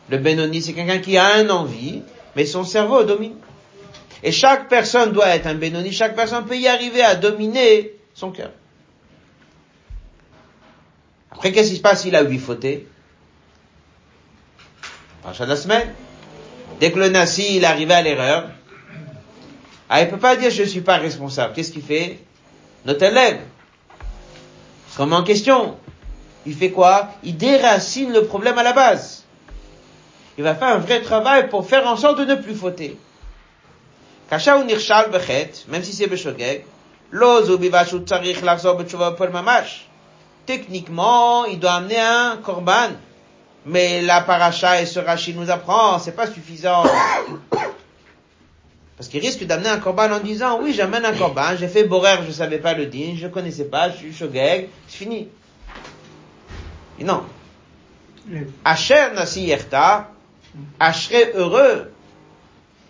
[0.09, 2.03] Le Benoni, c'est quelqu'un qui a un envie,
[2.37, 3.34] mais son cerveau domine.
[4.22, 8.30] Et chaque personne doit être un Benoni, chaque personne peut y arriver à dominer son
[8.30, 8.51] cœur.
[11.30, 12.03] Après, qu'est-ce qui se passe?
[12.03, 12.87] S'il a huit fautés
[15.22, 15.93] Parcha de la semaine.
[16.80, 18.49] Dès que le Nassi, il arrivé à l'erreur,
[19.89, 21.55] ah, il peut pas dire je suis pas responsable.
[21.55, 22.18] Qu'est-ce qu'il fait?
[22.84, 23.41] Notre élève.
[24.97, 25.76] Comme en question.
[26.47, 27.11] Il fait quoi?
[27.24, 29.24] Il déracine le problème à la base.
[30.38, 32.97] Il va faire un vrai travail pour faire en sorte de ne plus fauter.
[34.30, 36.64] Kasha ou nirshal bechet, même si c'est beshogeg,
[37.11, 39.86] l'ozu bivashu tsarich lachzor b'tshuva per mamash.
[40.47, 42.90] Techniquement, il doit amener un korban.
[43.64, 46.84] Mais la paracha et ce rachid nous apprend, c'est pas suffisant.
[48.97, 52.18] Parce qu'il risque d'amener un korban en disant, oui, j'amène un korban, j'ai fait borer,
[52.26, 55.28] je savais pas le din, je connaissais pas, je suis shogeg, c'est fini.
[56.99, 57.22] Et non.
[58.64, 60.11] Asher nasi yerta,
[60.80, 61.92] Asher heureux,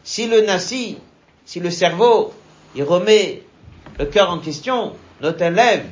[0.04, 0.98] si le nasi,
[1.44, 2.32] si le cerveau,
[2.74, 3.42] il remet
[3.98, 5.84] le cœur en question, notre élève,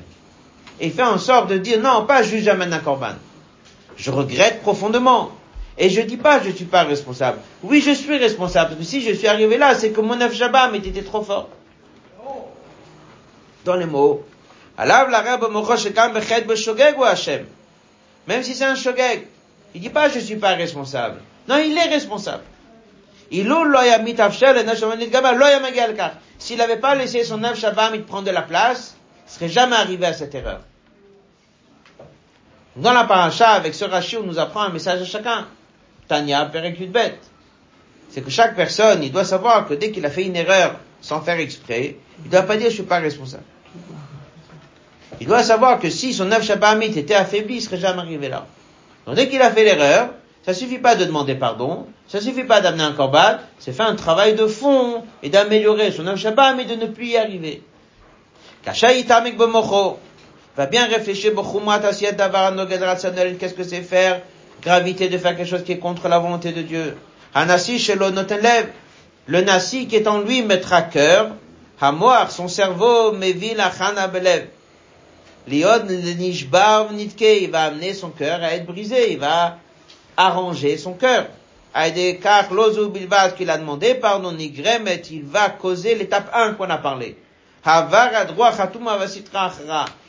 [0.80, 3.14] et fait en sorte de dire non, pas juste j'amène un corban.
[3.96, 5.30] Je regrette profondément.
[5.76, 7.38] Et je dis pas je suis pas responsable.
[7.62, 8.70] Oui, je suis responsable.
[8.70, 11.48] Parce que si je suis arrivé là, c'est que mon neuf Shabbat était trop fort.
[13.64, 14.24] Dans les mots.
[18.26, 19.26] Même si c'est un shogeg.
[19.74, 21.20] Il dit pas je suis pas responsable.
[21.48, 22.44] Non, il est responsable.
[23.30, 23.48] S'il
[26.58, 28.96] n'avait pas laissé son Shabbat prendre de la place,
[29.26, 30.60] il serait jamais arrivé à cette erreur.
[32.76, 35.46] Dans la paracha, avec ce rachis, on nous apprend un message à chacun.
[36.08, 37.20] Tanya, bête.
[38.10, 41.20] C'est que chaque personne, il doit savoir que dès qu'il a fait une erreur sans
[41.20, 43.44] faire exprès, il ne doit pas dire je suis pas responsable.
[45.20, 48.46] Il doit savoir que si son neuf Shabbat était affaibli, il serait jamais arrivé là.
[49.06, 50.10] Donc dès qu'il a fait l'erreur,
[50.44, 53.94] ça suffit pas de demander pardon, ça suffit pas d'amener un corban, c'est faire un
[53.94, 57.62] travail de fond et d'améliorer son âme Shabbat, mais de ne plus y arriver.
[60.56, 61.32] Va bien réfléchir,
[63.38, 64.20] qu'est-ce que c'est faire,
[64.62, 66.96] gravité de faire quelque chose qui est contre la volonté de Dieu.
[69.26, 71.30] Le nasi qui est en lui mettra cœur,
[71.80, 74.48] hamoar, son cerveau, mevil achana belev.
[75.46, 79.58] Liod nishbar nitke, il va amener son cœur à être brisé, il va
[80.16, 81.26] arranger son cœur.
[82.22, 86.78] Car l'ozu bilvat qu'il a demandé, pardon, nigremet, il va causer l'étape 1 qu'on a
[86.78, 87.16] parlé.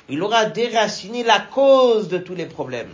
[0.08, 2.94] Il aura déraciné la cause de tous les problèmes.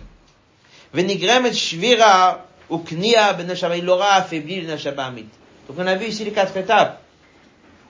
[0.94, 4.68] Venigremet shvira ou knia ben il aura affaibli le.
[4.68, 7.01] Donc on a vu ici les quatre étapes.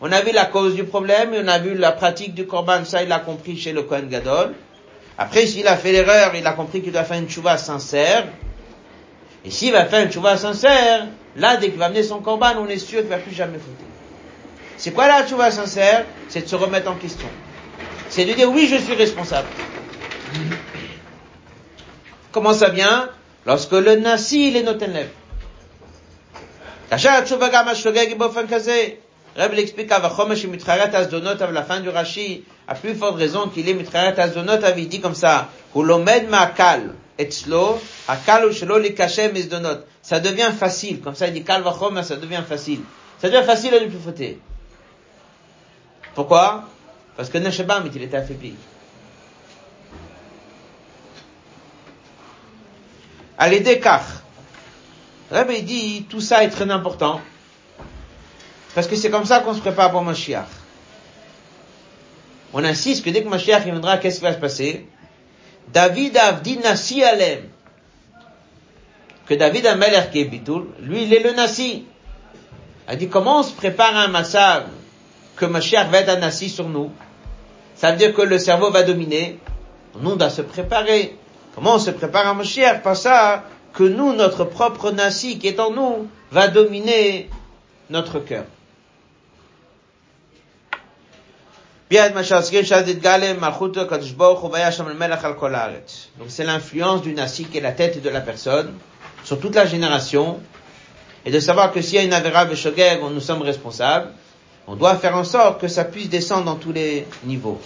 [0.01, 2.85] On a vu la cause du problème, et on a vu la pratique du korban,
[2.85, 4.53] ça il l'a compris chez le Kohen Gadol.
[5.17, 8.25] Après, s'il a fait l'erreur, il a compris qu'il doit faire une chouva sincère.
[9.45, 12.67] Et s'il va faire une chouva sincère, là, dès qu'il va amener son corban, on
[12.67, 13.83] est sûr qu'il va plus jamais foutre.
[14.77, 16.05] C'est quoi la tchouva sincère?
[16.27, 17.27] C'est de se remettre en question.
[18.09, 19.47] C'est de dire oui, je suis responsable.
[22.31, 23.09] Comment ça vient?
[23.45, 25.07] Lorsque le nasi, il est notenlev.
[29.35, 33.67] Rebbe l'explique à Vachomesh mitcharet azdonotav, la fin du Rashi, à plus forte raison qu'il
[33.69, 39.85] est mitcharet azdonotav, il dit comme ça, hulomed ma'akal, etzlo, akal ou shelo likashem izdonot.
[40.01, 41.63] Ça devient facile, comme ça il dit kal
[42.03, 42.81] ça devient facile.
[43.19, 44.39] Ça devient facile à lui fouter.
[46.15, 46.65] Pourquoi?
[47.15, 48.55] Parce que Neshabam, il était affaibli.
[53.37, 54.21] À l'édécart,
[55.31, 57.21] Rebbe dit, tout ça est très important.
[58.73, 60.47] Parce que c'est comme ça qu'on se prépare pour Mashiach.
[62.53, 64.85] On insiste que dès que Mashiach viendra, qu'est-ce qui va se passer?
[65.73, 67.43] David Avdi Nasi Alem.
[69.25, 71.85] Que David Ameler qui est Bitul, lui il est le Nasi.
[72.91, 74.63] Il dit comment on se prépare à un massage
[75.37, 76.91] que Mashiach va être un Nasi sur nous?
[77.75, 79.39] Ça veut dire que le cerveau va dominer.
[79.99, 81.17] Nous on doit se préparer.
[81.55, 82.81] Comment on se prépare à Mashiach?
[82.81, 83.43] Pas ça
[83.73, 87.29] que nous, notre propre Nasi qui est en nous, va dominer
[87.89, 88.43] notre cœur.
[91.91, 91.99] Donc
[96.29, 98.73] c'est l'influence du Nasi qui est la tête de la personne
[99.25, 100.39] sur toute la génération
[101.25, 104.13] et de savoir que s'il y a une Avera Beshogeg, nous sommes responsables,
[104.67, 107.59] on doit faire en sorte que ça puisse descendre dans tous les niveaux.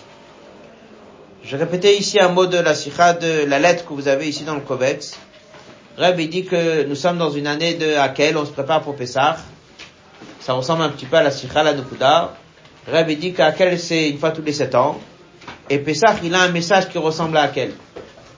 [1.44, 4.44] Je répétais ici un mot de la sikha de la lettre que vous avez ici
[4.44, 5.20] dans le Kovetz.
[6.00, 8.96] Reb, il dit que nous sommes dans une année de laquelle on se prépare pour
[8.96, 9.38] Pessah.
[10.40, 12.34] Ça ressemble un petit peu à la sikha, la Nukuda.
[12.88, 15.00] Il dit qu'Akel, c'est une fois tous les sept ans.
[15.70, 17.72] Et Pessah, il a un message qui ressemble à Akel.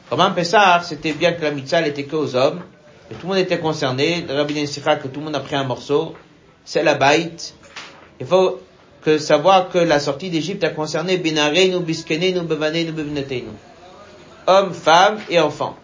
[0.10, 2.62] Comment Pessah, c'était bien que la mitzvah n'était que aux hommes.
[3.12, 4.26] Et tout le monde était concerné.
[4.30, 6.16] Rabbi dit que tout le monde a pris un morceau.
[6.64, 7.54] C'est la baït.
[8.20, 8.62] Il faut
[9.04, 13.52] que savoir que la sortie d'Égypte a concerné Binareinu, Biskeneinu, Bevaneinu, Bevneteinu.
[14.48, 15.76] Hommes, femmes et enfants.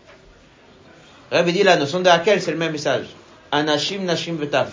[1.32, 3.08] Rabbi dit la notion de c'est le même message.
[3.52, 4.70] Anashim, Nashim, Vetaf.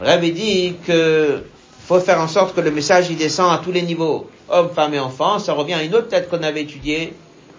[0.00, 1.42] Rabbi dit que
[1.88, 4.92] faut faire en sorte que le message il descend à tous les niveaux, hommes, femmes
[4.92, 5.38] et enfants.
[5.38, 7.14] Ça revient à une autre tête qu'on avait étudiée,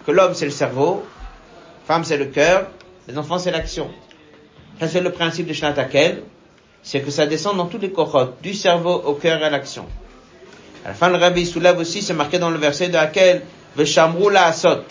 [0.06, 1.04] que l'homme c'est le cerveau,
[1.84, 2.68] femme c'est le cœur,
[3.08, 3.90] les enfants c'est l'action.
[4.78, 6.22] Ça c'est le principe de Shnatakel,
[6.80, 9.84] c'est que ça descend dans tous les cohortes, du cerveau au cœur et à l'action.
[10.84, 13.42] À la fin, le rabbi soulève aussi, c'est marqué dans le verset de Hakel,
[13.76, 14.84] Veshamrou la asot.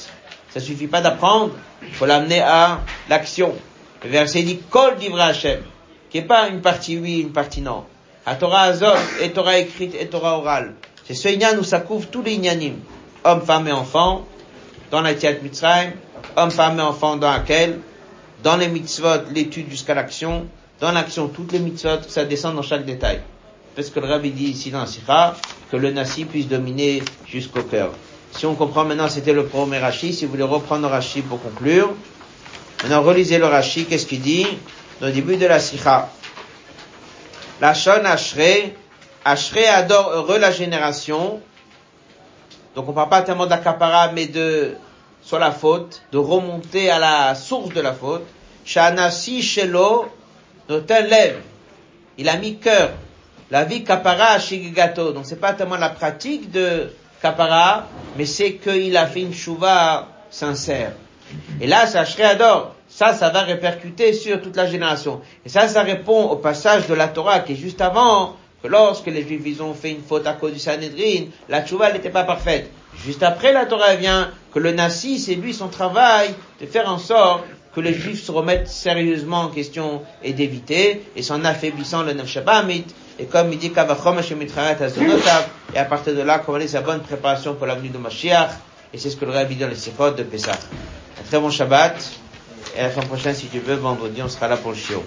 [0.50, 1.54] Ça suffit pas d'apprendre,
[1.94, 3.56] faut l'amener à l'action.
[4.04, 7.86] Le verset dit Kol divra qui est pas une partie oui, une partie non.
[8.30, 8.86] À Torah Azot,
[9.24, 10.76] et Torah écrite, et Torah orale.
[11.08, 12.76] C'est ce inyan où ça couvre tous les inyanim.
[13.24, 14.24] Hommes, femmes et enfants,
[14.92, 15.94] dans la Tiat Mitzrayim,
[16.36, 17.80] hommes, femmes et enfants dans laquelle,
[18.44, 20.46] dans les mitzvot, l'étude jusqu'à l'action,
[20.80, 23.22] dans l'action, toutes les mitzvot, ça descend dans chaque détail.
[23.76, 25.36] Parce que le rabbi dit ici dans Sikha,
[25.72, 27.94] que le nasi puisse dominer jusqu'au cœur.
[28.32, 30.14] Si on comprend maintenant, c'était le premier Rashi.
[30.14, 31.90] Si vous voulez reprendre le Rashi pour conclure.
[32.84, 33.86] Maintenant, relisez le Rashi.
[33.86, 34.46] Qu'est-ce qu'il dit?
[35.02, 36.12] Dans le début de la Sikha.
[37.62, 38.74] La Shon Ashrei.
[39.26, 41.42] Ashrei adore heureux la génération.
[42.76, 44.76] Donc on parle pas tellement d'accaparat, mais de,
[45.22, 48.26] sur la faute, de remonter à la source de la faute.
[48.64, 50.08] Shanasi Shelo,
[50.70, 51.42] Noten lève.
[52.18, 52.92] Il a mis cœur.
[53.52, 55.12] La vie kapara shigigato.
[55.12, 60.08] Donc c'est pas tellement la pratique de kapara, mais c'est qu'il a fait une chouva
[60.30, 60.92] sincère.
[61.60, 62.76] Et là, ça adore.
[62.90, 65.22] Ça, ça va répercuter sur toute la génération.
[65.46, 69.06] Et ça, ça répond au passage de la Torah qui est juste avant, que lorsque
[69.08, 72.24] les Juifs ils ont fait une faute à cause du Sanhedrin, la chouva n'était pas
[72.24, 72.70] parfaite.
[73.06, 76.98] Juste après, la Torah vient que le Nassi, c'est lui son travail de faire en
[76.98, 82.14] sorte que les Juifs se remettent sérieusement en question et d'éviter, et s'en affaiblissant le
[82.14, 82.86] Nefshabamit,
[83.20, 87.68] et comme il dit qu'Avachom et à partir de là, commencer sa bonne préparation pour
[87.68, 88.50] l'avenue de Mashiach,
[88.92, 90.52] et c'est ce que le Rabbi dit dans les Sikhot de Pessah.
[90.52, 91.96] Un très bon Shabbat,
[92.76, 95.04] et la fin prochaine, si tu veux, vendredi, on sera là pour le Shiur.